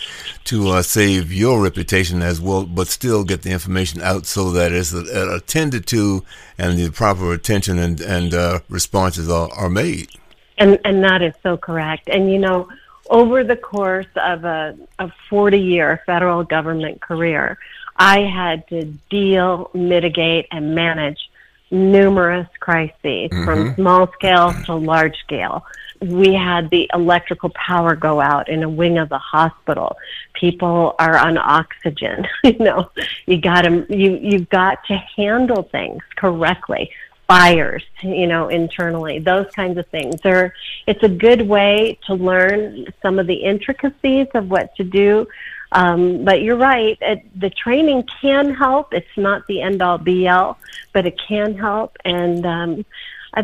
to 0.45 0.69
uh, 0.69 0.81
save 0.81 1.31
your 1.31 1.61
reputation 1.61 2.23
as 2.23 2.41
well, 2.41 2.65
but 2.65 2.87
still 2.87 3.23
get 3.23 3.43
the 3.43 3.51
information 3.51 4.01
out 4.01 4.25
so 4.25 4.49
that 4.51 4.71
it's 4.71 4.93
uh, 4.93 5.35
attended 5.35 5.85
to 5.85 6.23
and 6.57 6.79
the 6.79 6.89
proper 6.89 7.31
attention 7.31 7.77
and, 7.77 8.01
and 8.01 8.33
uh, 8.33 8.59
responses 8.69 9.29
are, 9.29 9.49
are 9.53 9.69
made. 9.69 10.09
And, 10.57 10.79
and 10.83 11.03
that 11.03 11.21
is 11.21 11.35
so 11.43 11.57
correct. 11.57 12.09
And, 12.09 12.31
you 12.31 12.39
know, 12.39 12.67
over 13.09 13.43
the 13.43 13.55
course 13.55 14.07
of 14.15 14.45
a, 14.45 14.75
a 14.97 15.11
40 15.29 15.59
year 15.59 16.01
federal 16.07 16.43
government 16.43 17.01
career, 17.01 17.59
I 17.97 18.21
had 18.21 18.67
to 18.69 18.85
deal, 19.11 19.69
mitigate, 19.75 20.47
and 20.49 20.73
manage 20.73 21.29
numerous 21.73 22.47
crises 22.59 22.93
mm-hmm. 23.03 23.43
from 23.43 23.75
small 23.75 24.11
scale 24.13 24.53
to 24.65 24.75
large 24.75 25.17
scale. 25.17 25.65
We 25.99 26.33
had 26.33 26.69
the 26.69 26.89
electrical 26.93 27.49
power 27.49 27.95
go 27.95 28.21
out 28.21 28.49
in 28.49 28.61
a 28.63 28.69
wing 28.69 28.97
of 28.97 29.09
the 29.09 29.17
hospital. 29.17 29.97
People 30.33 30.95
are 30.99 31.17
on 31.17 31.37
oxygen. 31.37 32.27
you 32.43 32.57
know, 32.59 32.91
you 33.25 33.39
got 33.41 33.63
to 33.63 33.85
you 33.89 34.19
you've 34.21 34.49
got 34.49 34.85
to 34.85 34.97
handle 35.15 35.63
things 35.63 36.03
correctly. 36.15 36.91
Fires, 37.25 37.83
you 38.01 38.27
know, 38.27 38.49
internally, 38.49 39.17
those 39.17 39.49
kinds 39.55 39.77
of 39.77 39.87
things. 39.87 40.19
Are 40.25 40.53
it's 40.85 41.01
a 41.03 41.09
good 41.09 41.41
way 41.41 41.97
to 42.05 42.13
learn 42.13 42.85
some 43.01 43.17
of 43.17 43.27
the 43.27 43.35
intricacies 43.35 44.27
of 44.33 44.49
what 44.49 44.75
to 44.75 44.83
do 44.83 45.25
um, 45.73 46.23
but 46.23 46.41
you're 46.41 46.55
right. 46.55 46.97
It, 47.01 47.39
the 47.39 47.49
training 47.49 48.07
can 48.21 48.53
help. 48.53 48.93
It's 48.93 49.17
not 49.17 49.45
the 49.47 49.61
end 49.61 49.81
all 49.81 49.97
be 49.97 50.29
all, 50.29 50.57
but 50.93 51.05
it 51.05 51.19
can 51.27 51.57
help. 51.57 51.97
And 52.05 52.45
um, 52.45 52.85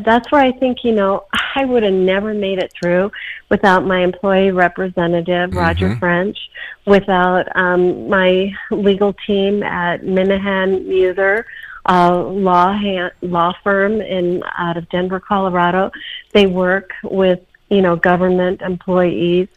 that's 0.05 0.31
where 0.31 0.41
I 0.41 0.51
think, 0.51 0.83
you 0.83 0.91
know, 0.91 1.25
I 1.55 1.65
would 1.65 1.83
have 1.83 1.93
never 1.93 2.33
made 2.33 2.59
it 2.59 2.71
through 2.71 3.11
without 3.49 3.85
my 3.85 4.01
employee 4.03 4.51
representative, 4.51 5.49
mm-hmm. 5.49 5.57
Roger 5.57 5.95
French, 5.97 6.37
without 6.85 7.47
um, 7.55 8.07
my 8.07 8.53
legal 8.69 9.13
team 9.25 9.63
at 9.63 10.01
Minahan 10.01 10.85
Muther. 10.85 11.45
Uh, 11.87 12.21
law 12.23 12.71
ha- 12.77 13.09
law 13.21 13.53
firm 13.63 14.01
in 14.01 14.43
out 14.57 14.77
of 14.77 14.87
Denver, 14.89 15.19
Colorado. 15.19 15.91
They 16.33 16.45
work 16.45 16.91
with 17.03 17.39
you 17.69 17.81
know 17.81 17.95
government 17.95 18.61
employees. 18.61 19.47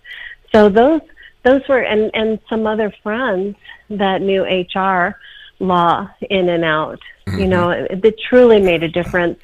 So 0.52 0.68
those 0.70 1.02
those 1.42 1.66
were 1.68 1.80
and 1.80 2.10
and 2.14 2.38
some 2.48 2.66
other 2.66 2.92
friends 3.02 3.56
that 3.90 4.22
knew 4.22 4.44
HR 4.44 5.18
law 5.58 6.08
in 6.28 6.48
and 6.48 6.64
out. 6.64 7.00
Mm-hmm. 7.26 7.38
You 7.40 7.46
know, 7.46 7.70
it, 7.70 8.04
it 8.04 8.20
truly 8.28 8.60
made 8.60 8.82
a 8.82 8.88
difference. 8.88 9.38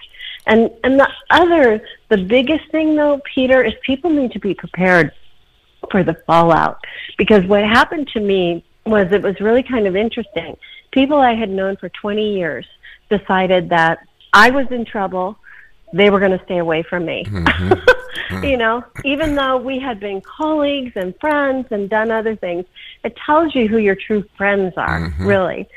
And 0.47 0.71
and 0.85 0.99
the 0.99 1.09
other, 1.31 1.83
the 2.09 2.19
biggest 2.19 2.71
thing 2.71 2.97
though, 2.97 3.21
Peter, 3.35 3.63
is 3.63 3.75
people 3.85 4.11
need 4.11 4.33
to 4.33 4.41
be 4.41 4.55
prepared 4.55 5.13
for 5.91 6.03
the 6.03 6.15
fallout 6.27 6.85
because 7.17 7.45
what 7.47 7.63
happened 7.63 8.09
to 8.09 8.21
me 8.21 8.65
was 8.85 9.13
it 9.13 9.23
was 9.23 9.39
really 9.41 9.63
kind 9.63 9.87
of 9.87 9.97
interesting. 9.97 10.57
People 10.91 11.19
I 11.19 11.35
had 11.35 11.51
known 11.51 11.77
for 11.77 11.89
20 11.91 12.35
years 12.35 12.67
decided 13.11 13.69
that 13.71 13.99
I 14.33 14.51
was 14.51 14.67
in 14.71 14.85
trouble 14.85 15.39
they 15.93 16.11
were 16.11 16.21
going 16.21 16.37
to 16.37 16.45
stay 16.45 16.59
away 16.59 16.83
from 16.83 17.05
me. 17.05 17.25
Mm-hmm. 18.29 18.45
you 18.45 18.57
know, 18.59 18.85
even 19.05 19.35
though 19.35 19.57
we 19.57 19.79
had 19.79 20.01
been 20.01 20.21
colleagues 20.21 20.93
and 20.97 21.19
friends 21.19 21.67
and 21.71 21.89
done 21.89 22.11
other 22.11 22.37
things, 22.37 22.67
it 23.03 23.17
tells 23.25 23.55
you 23.55 23.69
who 23.69 23.79
your 23.79 23.95
true 23.95 24.23
friends 24.37 24.75
are, 24.77 25.01
mm-hmm. 25.01 25.27
really. 25.27 25.69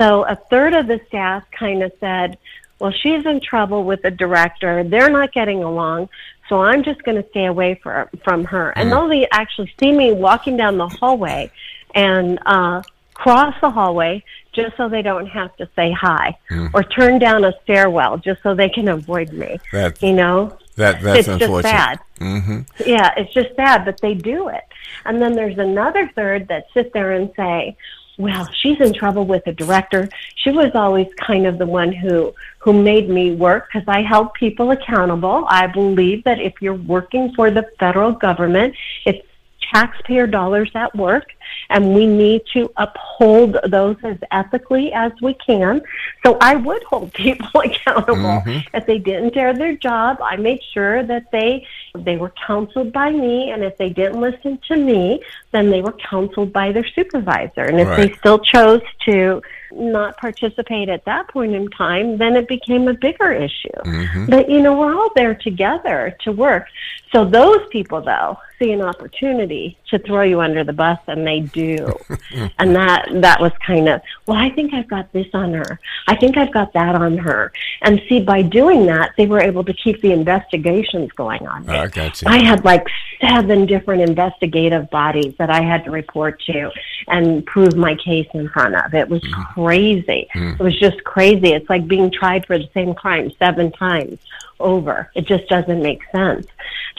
So 0.00 0.24
a 0.24 0.34
third 0.34 0.74
of 0.74 0.88
the 0.88 1.00
staff 1.06 1.44
kind 1.52 1.82
of 1.82 1.92
said, 2.00 2.38
well, 2.80 2.90
she's 2.90 3.24
in 3.26 3.40
trouble 3.40 3.84
with 3.84 4.02
the 4.02 4.10
director. 4.10 4.82
They're 4.82 5.10
not 5.10 5.32
getting 5.32 5.62
along. 5.62 6.08
So 6.48 6.62
I'm 6.62 6.82
just 6.82 7.02
going 7.04 7.22
to 7.22 7.28
stay 7.30 7.44
away 7.44 7.78
for, 7.80 8.10
from 8.24 8.44
her. 8.46 8.70
Mm-hmm. 8.70 8.80
And 8.80 8.90
mm. 8.90 9.10
they'll 9.10 9.26
actually 9.30 9.72
see 9.78 9.92
me 9.92 10.12
walking 10.12 10.56
down 10.56 10.78
the 10.78 10.88
hallway 10.88 11.52
and, 11.94 12.38
uh, 12.44 12.82
cross 13.20 13.54
the 13.60 13.70
hallway 13.70 14.24
just 14.52 14.74
so 14.78 14.88
they 14.88 15.02
don't 15.02 15.26
have 15.26 15.54
to 15.56 15.68
say 15.76 15.92
hi 15.92 16.36
mm. 16.50 16.70
or 16.72 16.82
turn 16.82 17.18
down 17.18 17.44
a 17.44 17.52
stairwell 17.62 18.16
just 18.16 18.42
so 18.42 18.54
they 18.54 18.68
can 18.68 18.88
avoid 18.88 19.30
me. 19.32 19.60
That's, 19.72 20.02
you 20.02 20.14
know? 20.14 20.56
That, 20.76 21.02
that's 21.02 21.28
it's 21.28 21.38
just 21.38 21.62
sad. 21.62 22.00
Mm-hmm. 22.18 22.60
Yeah, 22.86 23.12
it's 23.18 23.32
just 23.34 23.54
sad, 23.56 23.84
but 23.84 24.00
they 24.00 24.14
do 24.14 24.48
it. 24.48 24.64
And 25.04 25.20
then 25.20 25.34
there's 25.34 25.58
another 25.58 26.10
third 26.16 26.48
that 26.48 26.68
sit 26.72 26.94
there 26.94 27.12
and 27.12 27.30
say, 27.36 27.76
well, 28.16 28.48
she's 28.52 28.80
in 28.80 28.94
trouble 28.94 29.26
with 29.26 29.44
the 29.44 29.52
director. 29.52 30.08
She 30.36 30.50
was 30.50 30.70
always 30.74 31.08
kind 31.14 31.46
of 31.46 31.58
the 31.58 31.66
one 31.66 31.92
who 31.92 32.34
who 32.58 32.72
made 32.74 33.08
me 33.08 33.32
work 33.32 33.68
because 33.72 33.86
I 33.88 34.02
held 34.02 34.34
people 34.34 34.70
accountable. 34.70 35.46
I 35.48 35.66
believe 35.66 36.24
that 36.24 36.38
if 36.38 36.60
you're 36.60 36.74
working 36.74 37.32
for 37.34 37.50
the 37.50 37.70
federal 37.78 38.12
government, 38.12 38.74
it's 39.06 39.26
taxpayer 39.72 40.26
dollars 40.26 40.70
at 40.74 40.94
work 40.96 41.26
and 41.68 41.94
we 41.94 42.06
need 42.06 42.42
to 42.52 42.70
uphold 42.76 43.56
those 43.68 43.96
as 44.02 44.16
ethically 44.30 44.92
as 44.92 45.12
we 45.22 45.34
can. 45.34 45.82
So 46.24 46.36
I 46.40 46.56
would 46.56 46.82
hold 46.84 47.12
people 47.14 47.60
accountable. 47.60 48.42
Mm-hmm. 48.44 48.76
If 48.76 48.86
they 48.86 48.98
didn't 48.98 49.34
do 49.34 49.52
their 49.52 49.76
job, 49.76 50.18
I 50.20 50.36
made 50.36 50.60
sure 50.72 51.02
that 51.04 51.30
they 51.30 51.66
they 51.94 52.16
were 52.16 52.32
counseled 52.46 52.92
by 52.92 53.10
me 53.10 53.50
and 53.50 53.64
if 53.64 53.76
they 53.78 53.88
didn't 53.88 54.20
listen 54.20 54.58
to 54.68 54.76
me, 54.76 55.22
then 55.50 55.70
they 55.70 55.80
were 55.80 55.92
counseled 55.92 56.52
by 56.52 56.72
their 56.72 56.86
supervisor. 56.86 57.62
And 57.62 57.80
if 57.80 57.88
right. 57.88 58.10
they 58.10 58.16
still 58.18 58.38
chose 58.38 58.82
to 59.06 59.42
not 59.72 60.16
participate 60.18 60.88
at 60.88 61.04
that 61.04 61.28
point 61.28 61.54
in 61.54 61.68
time, 61.70 62.18
then 62.18 62.36
it 62.36 62.48
became 62.48 62.88
a 62.88 62.94
bigger 62.94 63.32
issue. 63.32 63.68
Mm-hmm. 63.84 64.26
But 64.26 64.50
you 64.50 64.60
know, 64.60 64.76
we're 64.76 64.94
all 64.94 65.10
there 65.14 65.34
together 65.34 66.16
to 66.22 66.32
work. 66.32 66.66
So 67.12 67.24
those 67.24 67.66
people 67.70 68.00
though 68.00 68.38
see 68.60 68.72
an 68.72 68.82
opportunity 68.82 69.78
to 69.88 69.98
throw 69.98 70.22
you 70.22 70.40
under 70.40 70.62
the 70.62 70.72
bus 70.72 70.98
and 71.06 71.26
they 71.26 71.40
do. 71.40 71.92
and 72.58 72.76
that 72.76 73.08
that 73.14 73.40
was 73.40 73.52
kind 73.66 73.88
of, 73.88 74.00
well, 74.26 74.36
I 74.36 74.50
think 74.50 74.74
I've 74.74 74.88
got 74.88 75.12
this 75.12 75.26
on 75.34 75.54
her. 75.54 75.80
I 76.06 76.16
think 76.16 76.36
I've 76.36 76.52
got 76.52 76.72
that 76.74 76.94
on 76.94 77.18
her. 77.18 77.52
And 77.82 78.00
see 78.08 78.20
by 78.20 78.42
doing 78.42 78.86
that, 78.86 79.12
they 79.16 79.26
were 79.26 79.40
able 79.40 79.64
to 79.64 79.72
keep 79.72 80.00
the 80.02 80.12
investigations 80.12 81.10
going 81.12 81.46
on. 81.46 81.68
I 81.68 81.88
got 81.88 82.20
you. 82.20 82.28
I 82.28 82.38
had 82.38 82.64
like 82.64 82.86
seven 83.20 83.66
different 83.66 84.02
investigative 84.02 84.90
bodies 84.90 85.34
that 85.38 85.50
I 85.50 85.62
had 85.62 85.84
to 85.84 85.90
report 85.90 86.40
to 86.42 86.70
and 87.08 87.44
prove 87.46 87.76
my 87.76 87.94
case 87.96 88.28
in 88.34 88.48
front 88.50 88.74
of. 88.76 88.94
It 88.94 89.08
was 89.08 89.22
mm. 89.22 89.54
crazy. 89.54 90.28
Mm. 90.34 90.60
It 90.60 90.62
was 90.62 90.78
just 90.78 91.02
crazy. 91.04 91.52
It's 91.52 91.68
like 91.70 91.88
being 91.88 92.10
tried 92.10 92.46
for 92.46 92.58
the 92.58 92.68
same 92.74 92.94
crime 92.94 93.32
seven 93.38 93.72
times 93.72 94.18
over. 94.60 95.10
It 95.14 95.26
just 95.26 95.48
doesn't 95.48 95.82
make 95.82 96.02
sense. 96.12 96.46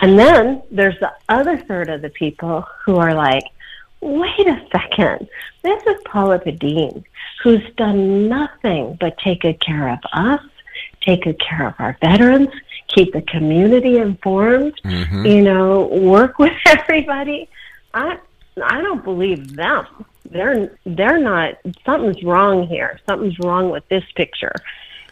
And 0.01 0.18
then 0.18 0.64
there's 0.72 0.99
the 0.99 1.14
other 1.30 1.57
third 1.57 1.89
of 1.89 2.01
the 2.01 2.09
people 2.09 2.66
who 2.84 2.97
are 2.97 3.14
like, 3.14 3.43
wait 4.01 4.47
a 4.47 4.66
second, 4.72 5.28
this 5.62 5.82
is 5.86 6.01
Paula 6.05 6.39
Pedene, 6.39 7.03
who's 7.43 7.64
done 7.78 8.28
nothing 8.28 8.97
but 8.99 9.18
take 9.20 9.41
good 9.41 9.59
care 9.59 9.89
of 9.89 9.99
us, 10.14 10.41
take 11.01 11.24
good 11.24 11.39
care 11.39 11.68
of 11.68 11.76
our 11.80 11.97
veterans, 12.01 12.49
keep 12.88 13.14
the 13.14 13.22
community 13.22 13.97
informed, 13.97 14.74
mm-hmm. 14.84 15.26
you 15.26 15.41
know, 15.41 15.86
work 15.88 16.39
with 16.39 16.53
everybody. 16.66 17.47
I 17.93 18.18
I 18.62 18.82
don't 18.82 19.03
believe 19.03 19.55
them. 19.55 19.86
They're 20.30 20.78
they're 20.86 21.20
not 21.20 21.55
something's 21.86 22.24
wrong 22.24 22.68
here. 22.68 22.99
Something's 23.07 23.39
wrong 23.39 23.70
with 23.70 23.88
this 23.89 24.03
picture. 24.16 24.55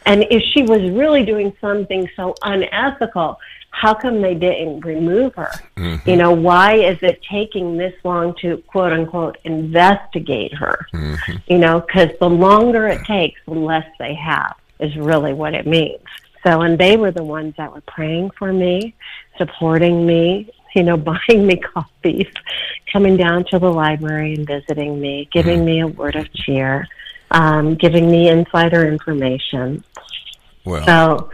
And 0.05 0.25
if 0.29 0.41
she 0.53 0.63
was 0.63 0.81
really 0.91 1.23
doing 1.23 1.55
something 1.61 2.09
so 2.15 2.35
unethical, 2.41 3.39
how 3.71 3.93
come 3.93 4.21
they 4.21 4.33
didn't 4.33 4.81
remove 4.81 5.35
her? 5.35 5.51
Mm-hmm. 5.77 6.09
You 6.09 6.15
know, 6.15 6.31
why 6.31 6.75
is 6.75 6.97
it 7.01 7.21
taking 7.29 7.77
this 7.77 7.93
long 8.03 8.33
to 8.41 8.57
quote 8.67 8.91
unquote 8.91 9.37
investigate 9.43 10.53
her? 10.53 10.87
Mm-hmm. 10.93 11.37
You 11.47 11.57
know, 11.59 11.81
because 11.81 12.09
the 12.19 12.29
longer 12.29 12.87
it 12.87 13.05
takes, 13.05 13.39
the 13.45 13.53
less 13.53 13.85
they 13.99 14.15
have, 14.15 14.55
is 14.79 14.95
really 14.97 15.33
what 15.33 15.53
it 15.53 15.67
means. 15.67 16.03
So, 16.45 16.61
and 16.61 16.77
they 16.77 16.97
were 16.97 17.11
the 17.11 17.23
ones 17.23 17.53
that 17.57 17.73
were 17.73 17.81
praying 17.81 18.31
for 18.31 18.51
me, 18.51 18.95
supporting 19.37 20.05
me, 20.05 20.49
you 20.75 20.83
know, 20.83 20.97
buying 21.29 21.45
me 21.45 21.57
coffees, 21.57 22.31
coming 22.91 23.17
down 23.17 23.45
to 23.51 23.59
the 23.59 23.71
library 23.71 24.33
and 24.33 24.47
visiting 24.47 24.99
me, 24.99 25.29
giving 25.31 25.59
mm-hmm. 25.59 25.65
me 25.65 25.79
a 25.81 25.87
word 25.87 26.15
of 26.15 26.31
cheer, 26.33 26.87
um, 27.32 27.75
giving 27.75 28.09
me 28.09 28.30
insider 28.30 28.88
information. 28.88 29.84
Well, 30.65 30.86
so 30.86 31.30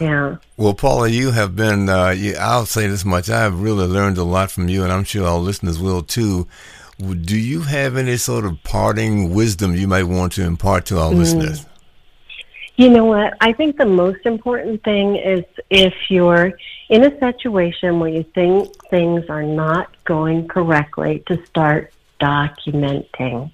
yeah. 0.00 0.36
Well, 0.56 0.74
Paula, 0.74 1.08
you 1.08 1.32
have 1.32 1.56
been, 1.56 1.88
uh, 1.88 2.10
you, 2.10 2.36
I'll 2.38 2.66
say 2.66 2.86
this 2.86 3.04
much, 3.04 3.28
I've 3.28 3.60
really 3.60 3.86
learned 3.86 4.18
a 4.18 4.24
lot 4.24 4.50
from 4.50 4.68
you, 4.68 4.84
and 4.84 4.92
I'm 4.92 5.04
sure 5.04 5.26
our 5.26 5.38
listeners 5.38 5.78
will 5.78 6.02
too. 6.02 6.46
Do 6.98 7.36
you 7.36 7.62
have 7.62 7.96
any 7.96 8.16
sort 8.16 8.44
of 8.44 8.62
parting 8.64 9.32
wisdom 9.32 9.74
you 9.74 9.86
might 9.86 10.04
want 10.04 10.32
to 10.34 10.42
impart 10.42 10.86
to 10.86 10.98
our 10.98 11.12
mm. 11.12 11.18
listeners? 11.18 11.64
You 12.76 12.90
know 12.90 13.04
what? 13.04 13.34
I 13.40 13.52
think 13.52 13.76
the 13.76 13.86
most 13.86 14.24
important 14.24 14.84
thing 14.84 15.16
is 15.16 15.44
if 15.68 15.94
you're 16.08 16.52
in 16.88 17.04
a 17.04 17.18
situation 17.18 17.98
where 17.98 18.10
you 18.10 18.22
think 18.34 18.72
things 18.88 19.24
are 19.28 19.42
not 19.42 20.04
going 20.04 20.46
correctly, 20.48 21.22
to 21.26 21.44
start 21.46 21.92
documenting. 22.20 23.50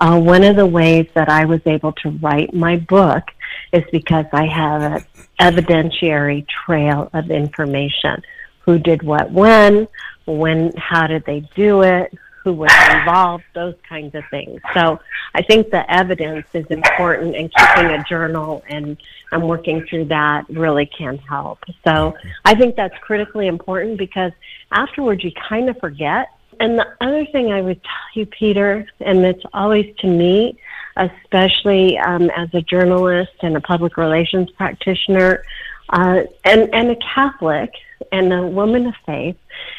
Uh, 0.00 0.18
one 0.18 0.42
of 0.44 0.56
the 0.56 0.66
ways 0.66 1.06
that 1.14 1.28
I 1.28 1.44
was 1.44 1.60
able 1.66 1.92
to 1.92 2.10
write 2.10 2.54
my 2.54 2.76
book 2.76 3.24
is 3.72 3.84
because 3.92 4.26
I 4.32 4.46
have 4.46 4.82
an 4.82 5.04
evidentiary 5.38 6.46
trail 6.48 7.10
of 7.12 7.30
information. 7.30 8.22
Who 8.60 8.78
did 8.78 9.02
what 9.02 9.30
when, 9.30 9.88
when, 10.26 10.72
how 10.76 11.06
did 11.06 11.24
they 11.24 11.40
do 11.54 11.82
it, 11.82 12.12
who 12.42 12.54
was 12.54 12.72
involved, 12.90 13.44
those 13.54 13.74
kinds 13.88 14.14
of 14.14 14.24
things. 14.30 14.60
So 14.74 14.98
I 15.34 15.42
think 15.42 15.70
the 15.70 15.90
evidence 15.92 16.46
is 16.54 16.66
important 16.66 17.36
and 17.36 17.52
keeping 17.52 17.90
a 17.90 18.02
journal 18.04 18.62
and 18.68 18.96
I'm 19.32 19.42
working 19.42 19.86
through 19.86 20.06
that 20.06 20.48
really 20.48 20.86
can 20.86 21.18
help. 21.18 21.58
So 21.84 22.14
I 22.44 22.54
think 22.54 22.76
that's 22.76 22.96
critically 22.98 23.46
important 23.46 23.98
because 23.98 24.32
afterwards 24.72 25.22
you 25.22 25.32
kind 25.32 25.68
of 25.68 25.78
forget. 25.78 26.30
And 26.60 26.78
the 26.78 26.86
other 27.00 27.24
thing 27.26 27.52
I 27.52 27.62
would 27.62 27.82
tell 27.82 28.08
you, 28.14 28.26
Peter, 28.26 28.86
and 29.00 29.24
it's 29.24 29.42
always 29.54 29.94
to 30.00 30.06
me, 30.06 30.58
especially 30.96 31.98
um, 31.98 32.30
as 32.30 32.50
a 32.52 32.60
journalist 32.60 33.32
and 33.42 33.56
a 33.56 33.60
public 33.60 33.96
relations 33.96 34.50
practitioner, 34.50 35.42
uh, 35.88 36.22
and, 36.44 36.72
and 36.74 36.90
a 36.90 36.96
Catholic 36.96 37.72
and 38.12 38.32
a 38.32 38.46
woman 38.46 38.86
of 38.86 38.94
faith, 39.06 39.36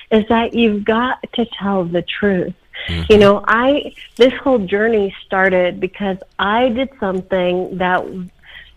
is 0.10 0.28
that 0.30 0.56
you've 0.56 0.84
got 0.84 1.20
to 1.34 1.46
tell 1.46 1.86
the 1.86 2.02
truth. 2.02 2.56
Mm-hmm. 2.88 3.12
You 3.12 3.18
know, 3.20 3.44
I 3.48 3.94
this 4.16 4.34
whole 4.34 4.60
journey 4.60 5.16
started 5.26 5.80
because 5.80 6.18
I 6.40 6.70
did 6.70 6.90
something 7.00 7.78
that 7.78 8.04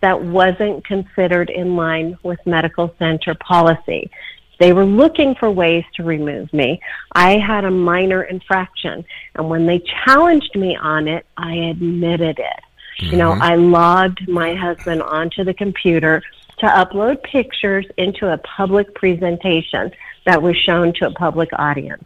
that 0.01 0.21
wasn't 0.21 0.85
considered 0.85 1.49
in 1.49 1.75
line 1.75 2.17
with 2.21 2.39
medical 2.45 2.93
center 2.99 3.33
policy. 3.33 4.11
They 4.59 4.73
were 4.73 4.85
looking 4.85 5.35
for 5.35 5.51
ways 5.51 5.83
to 5.95 6.03
remove 6.03 6.51
me. 6.53 6.79
I 7.13 7.37
had 7.37 7.65
a 7.65 7.71
minor 7.71 8.23
infraction, 8.23 9.05
and 9.35 9.49
when 9.49 9.65
they 9.65 9.83
challenged 10.05 10.55
me 10.55 10.75
on 10.75 11.07
it, 11.07 11.25
I 11.37 11.53
admitted 11.55 12.39
it. 12.39 12.63
Mm-hmm. 12.99 13.11
You 13.11 13.17
know, 13.17 13.31
mm-hmm. 13.31 13.41
I 13.41 13.55
logged 13.55 14.27
my 14.27 14.53
husband 14.53 15.01
onto 15.01 15.43
the 15.43 15.53
computer 15.53 16.21
to 16.59 16.65
upload 16.67 17.21
pictures 17.23 17.85
into 17.97 18.31
a 18.31 18.37
public 18.39 18.95
presentation 18.95 19.91
that 20.25 20.41
was 20.41 20.55
shown 20.57 20.93
to 20.93 21.07
a 21.07 21.11
public 21.11 21.49
audience. 21.53 22.05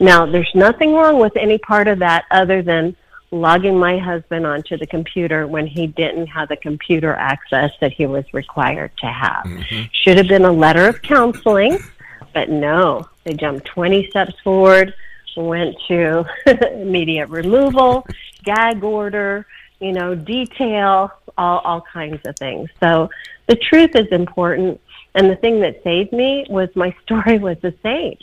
Now, 0.00 0.26
there's 0.26 0.50
nothing 0.54 0.94
wrong 0.94 1.18
with 1.18 1.36
any 1.36 1.58
part 1.58 1.88
of 1.88 1.98
that 2.00 2.24
other 2.30 2.62
than 2.62 2.96
logging 3.32 3.78
my 3.78 3.98
husband 3.98 4.46
onto 4.46 4.76
the 4.76 4.86
computer 4.86 5.46
when 5.46 5.66
he 5.66 5.86
didn't 5.86 6.26
have 6.26 6.48
the 6.48 6.56
computer 6.56 7.14
access 7.14 7.72
that 7.80 7.92
he 7.92 8.06
was 8.06 8.24
required 8.32 8.92
to 8.98 9.06
have. 9.06 9.44
Mm-hmm. 9.44 9.84
Should 9.92 10.18
have 10.18 10.28
been 10.28 10.44
a 10.44 10.52
letter 10.52 10.86
of 10.86 11.00
counseling, 11.02 11.78
but 12.34 12.50
no, 12.50 13.08
they 13.24 13.32
jumped 13.32 13.66
20 13.66 14.08
steps 14.10 14.34
forward, 14.44 14.94
went 15.36 15.74
to 15.88 16.24
immediate 16.74 17.28
removal, 17.30 18.06
gag 18.44 18.84
order, 18.84 19.46
you 19.80 19.92
know, 19.92 20.14
detail, 20.14 21.10
all, 21.38 21.58
all 21.60 21.80
kinds 21.80 22.20
of 22.26 22.36
things. 22.36 22.68
So 22.80 23.08
the 23.48 23.56
truth 23.56 23.96
is 23.96 24.08
important. 24.08 24.80
And 25.14 25.30
the 25.30 25.36
thing 25.36 25.60
that 25.60 25.82
saved 25.82 26.12
me 26.12 26.46
was 26.48 26.68
my 26.74 26.94
story 27.02 27.38
was 27.38 27.56
the 27.62 27.74
same 27.82 28.18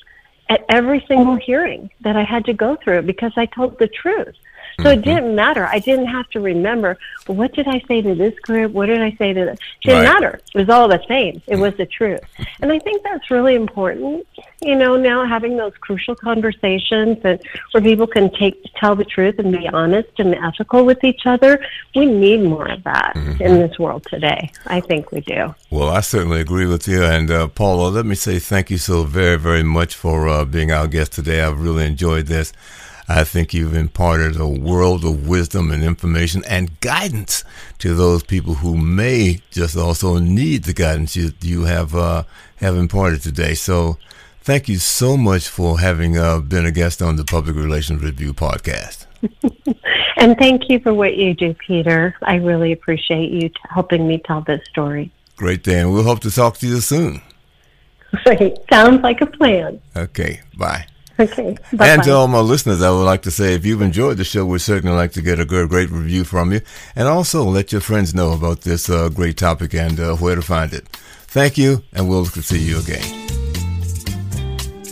at 0.50 0.66
every 0.70 1.06
single 1.08 1.36
hearing 1.36 1.90
that 2.02 2.16
I 2.16 2.24
had 2.24 2.46
to 2.46 2.54
go 2.54 2.76
through 2.76 3.04
because 3.04 3.32
I 3.38 3.46
told 3.46 3.78
the 3.78 3.88
truth. 3.88 4.36
So 4.84 4.90
it 4.90 5.02
mm-hmm. 5.02 5.02
didn't 5.02 5.36
matter. 5.36 5.66
I 5.66 5.80
didn't 5.80 6.08
have 6.08 6.30
to 6.32 6.40
remember, 6.40 6.98
well, 7.28 7.38
what 7.38 7.54
did 7.54 7.68
I 7.68 7.80
say 7.88 8.02
to 8.02 8.16
this 8.16 8.38
group? 8.40 8.72
What 8.72 8.88
did 8.88 9.02
I 9.02 9.12
say 9.18 9.34
to 9.34 9.46
that? 9.46 9.54
It 9.54 9.60
didn't 9.84 10.06
right. 10.06 10.14
matter. 10.14 10.42
It 10.54 10.58
was 10.58 10.70
all 10.70 10.88
the 10.88 11.02
same. 11.08 11.42
It 11.48 11.58
was 11.58 11.76
the 11.78 11.86
truth. 11.86 12.22
And 12.62 12.72
I 12.72 12.80
think 12.80 13.04
that's 13.04 13.30
really 13.32 13.56
important, 13.56 14.28
you 14.62 14.76
know, 14.76 14.98
now 14.98 15.26
having 15.26 15.58
those 15.58 15.74
crucial 15.80 16.16
conversations 16.16 17.18
and 17.24 17.40
where 17.72 17.84
people 17.84 18.08
can 18.08 18.32
take, 18.32 18.64
tell 18.76 18.96
the 18.96 19.06
truth 19.06 19.40
and 19.40 19.52
be 19.52 19.68
honest 19.68 20.10
and 20.18 20.36
ethical 20.36 20.86
with 20.86 21.04
each 21.04 21.26
other. 21.26 21.64
We 21.96 22.06
need 22.06 22.42
more 22.42 22.68
of 22.68 22.84
that 22.84 23.14
mm-hmm. 23.16 23.42
in 23.42 23.60
this 23.60 23.78
world 23.80 24.06
today. 24.10 24.52
I 24.68 24.80
think 24.80 25.12
we 25.12 25.22
do. 25.22 25.56
Well, 25.70 25.90
I 25.90 26.02
certainly 26.02 26.42
agree 26.42 26.66
with 26.66 26.88
you. 26.88 27.04
And 27.04 27.30
uh, 27.32 27.48
Paula, 27.48 27.90
let 27.90 28.06
me 28.06 28.16
say 28.16 28.40
thank 28.40 28.70
you 28.70 28.78
so 28.78 29.04
very, 29.04 29.38
very 29.38 29.64
much 29.64 29.96
for 29.96 30.28
uh, 30.28 30.46
being 30.46 30.72
our 30.72 30.88
guest 30.88 31.14
today. 31.14 31.42
I've 31.42 31.60
really 31.60 31.86
enjoyed 31.86 32.28
this. 32.28 32.54
I 33.12 33.24
think 33.24 33.56
you've 33.56 33.76
imparted 33.76 34.40
a 34.40 34.48
world 34.48 35.04
of 35.04 35.28
wisdom 35.28 35.72
and 35.72 35.84
information 35.84 36.44
and 36.48 36.80
guidance 36.80 37.44
to 37.80 37.96
those 37.96 38.22
people 38.22 38.54
who 38.56 38.78
may 38.78 39.42
just 39.50 39.76
also 39.76 40.20
need 40.20 40.66
the 40.66 40.76
guidance 40.76 41.16
you, 41.16 41.32
you 41.42 41.64
have 41.64 41.96
uh, 41.96 42.24
have 42.58 42.76
imparted 42.76 43.24
today. 43.24 43.56
So, 43.56 43.98
thank 44.42 44.70
you 44.70 44.78
so 44.78 45.18
much 45.18 45.48
for 45.48 45.80
having 45.80 46.20
uh, 46.20 46.40
been 46.40 46.68
a 46.68 46.72
guest 46.72 47.02
on 47.02 47.16
the 47.16 47.26
Public 47.26 47.56
Relations 47.56 48.04
Review 48.04 48.32
podcast. 48.32 49.08
and 50.18 50.38
thank 50.38 50.70
you 50.70 50.80
for 50.80 50.94
what 50.94 51.18
you 51.18 51.34
do, 51.34 51.56
Peter. 51.56 52.16
I 52.22 52.36
really 52.36 52.72
appreciate 52.74 53.32
you 53.32 53.50
t- 53.50 53.56
helping 53.72 54.08
me 54.08 54.22
tell 54.24 54.42
this 54.42 54.62
story. 54.70 55.12
Great, 55.36 55.64
Dan. 55.64 55.92
We'll 55.92 56.04
hope 56.04 56.20
to 56.20 56.32
talk 56.32 56.60
to 56.60 56.68
you 56.68 56.80
soon. 56.80 57.24
Great. 58.24 58.56
Sounds 58.72 59.02
like 59.02 59.22
a 59.22 59.26
plan. 59.26 59.82
Okay. 59.96 60.42
Bye. 60.56 60.86
Okay. 61.20 61.58
Bye-bye. 61.74 61.88
And 61.88 62.04
to 62.04 62.12
all 62.14 62.28
my 62.28 62.40
listeners, 62.40 62.82
I 62.82 62.92
would 62.92 63.04
like 63.04 63.24
to 63.24 63.32
say 63.32 63.54
if 63.54 63.66
you've 63.66 63.82
enjoyed 63.82 64.18
the 64.18 64.24
show, 64.24 64.46
we'd 64.46 64.60
certainly 64.60 64.96
like 64.96 65.12
to 65.14 65.22
get 65.22 65.40
a 65.40 65.46
good, 65.46 65.68
great 65.70 65.90
review 65.90 66.24
from 66.24 66.54
you. 66.54 66.62
And 66.96 67.08
also 67.08 67.44
let 67.44 67.72
your 67.72 67.82
friends 67.82 68.16
know 68.16 68.32
about 68.32 68.62
this 68.62 68.90
uh, 68.90 69.10
great 69.10 69.38
topic 69.38 69.74
and 69.74 70.00
uh, 70.00 70.16
where 70.16 70.36
to 70.36 70.42
find 70.42 70.74
it. 70.74 70.88
Thank 71.28 71.58
you, 71.58 71.84
and 71.94 72.10
we'll 72.10 72.26
see 72.26 72.60
you 72.60 72.80
again. 72.80 73.04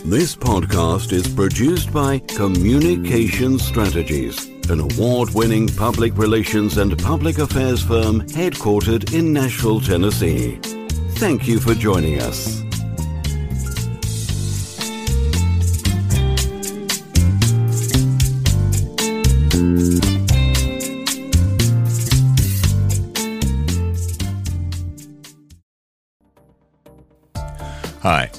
This 0.04 0.36
podcast 0.36 1.12
is 1.12 1.26
produced 1.34 1.92
by 1.92 2.18
Communication 2.18 3.58
Strategies, 3.58 4.46
an 4.70 4.80
award 4.80 5.30
winning 5.34 5.68
public 5.68 6.16
relations 6.16 6.76
and 6.78 6.96
public 6.98 7.38
affairs 7.38 7.82
firm 7.82 8.20
headquartered 8.20 9.12
in 9.12 9.32
Nashville, 9.32 9.80
Tennessee. 9.80 10.58
Thank 11.16 11.48
you 11.48 11.58
for 11.58 11.74
joining 11.74 12.22
us. 12.22 12.67
Hi, 19.58 19.64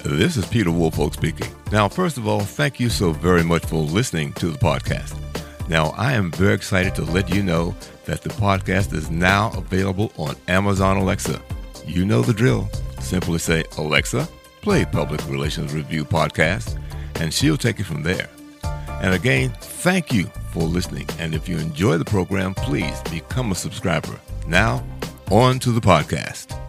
this 0.06 0.38
is 0.38 0.46
Peter 0.46 0.72
Woolfolk 0.72 1.14
speaking. 1.14 1.54
Now, 1.74 1.90
first 1.90 2.18
of 2.18 2.26
all, 2.26 2.40
thank 2.40 2.80
you 2.80 2.90
so 2.90 3.12
very 3.12 3.44
much 3.44 3.66
for 3.66 3.76
listening 3.76 4.32
to 4.34 4.48
the 4.48 4.58
podcast. 4.60 5.14
Now, 5.68 5.88
I 5.98 6.14
am 6.14 6.32
very 6.32 6.54
excited 6.54 6.96
to 6.96 7.04
let 7.04 7.30
you 7.36 7.44
know 7.44 7.76
that 8.06 8.22
the 8.22 8.30
podcast 8.30 8.94
is 8.94 9.10
now 9.10 9.52
available 9.58 10.14
on 10.16 10.38
Amazon 10.48 10.96
Alexa. 10.96 11.42
You 11.86 12.06
know 12.06 12.22
the 12.22 12.32
drill. 12.32 12.70
Simply 13.02 13.40
say, 13.40 13.66
Alexa, 13.78 14.26
play 14.62 14.86
Public 14.86 15.28
Relations 15.28 15.74
Review 15.74 16.06
Podcast, 16.06 16.80
and 17.16 17.34
she'll 17.34 17.58
take 17.58 17.82
it 17.82 17.86
from 17.86 18.04
there. 18.04 18.30
And 18.64 19.14
again, 19.14 19.50
thank 19.60 20.14
you 20.14 20.32
for 20.52 20.64
listening. 20.64 21.08
And 21.20 21.34
if 21.34 21.48
you 21.50 21.58
enjoy 21.58 21.98
the 21.98 22.06
program, 22.06 22.54
please 22.54 23.02
become 23.10 23.52
a 23.52 23.56
subscriber. 23.56 24.20
Now, 24.48 24.84
on 25.32 25.60
to 25.60 25.72
the 25.72 25.82
podcast. 25.82 26.69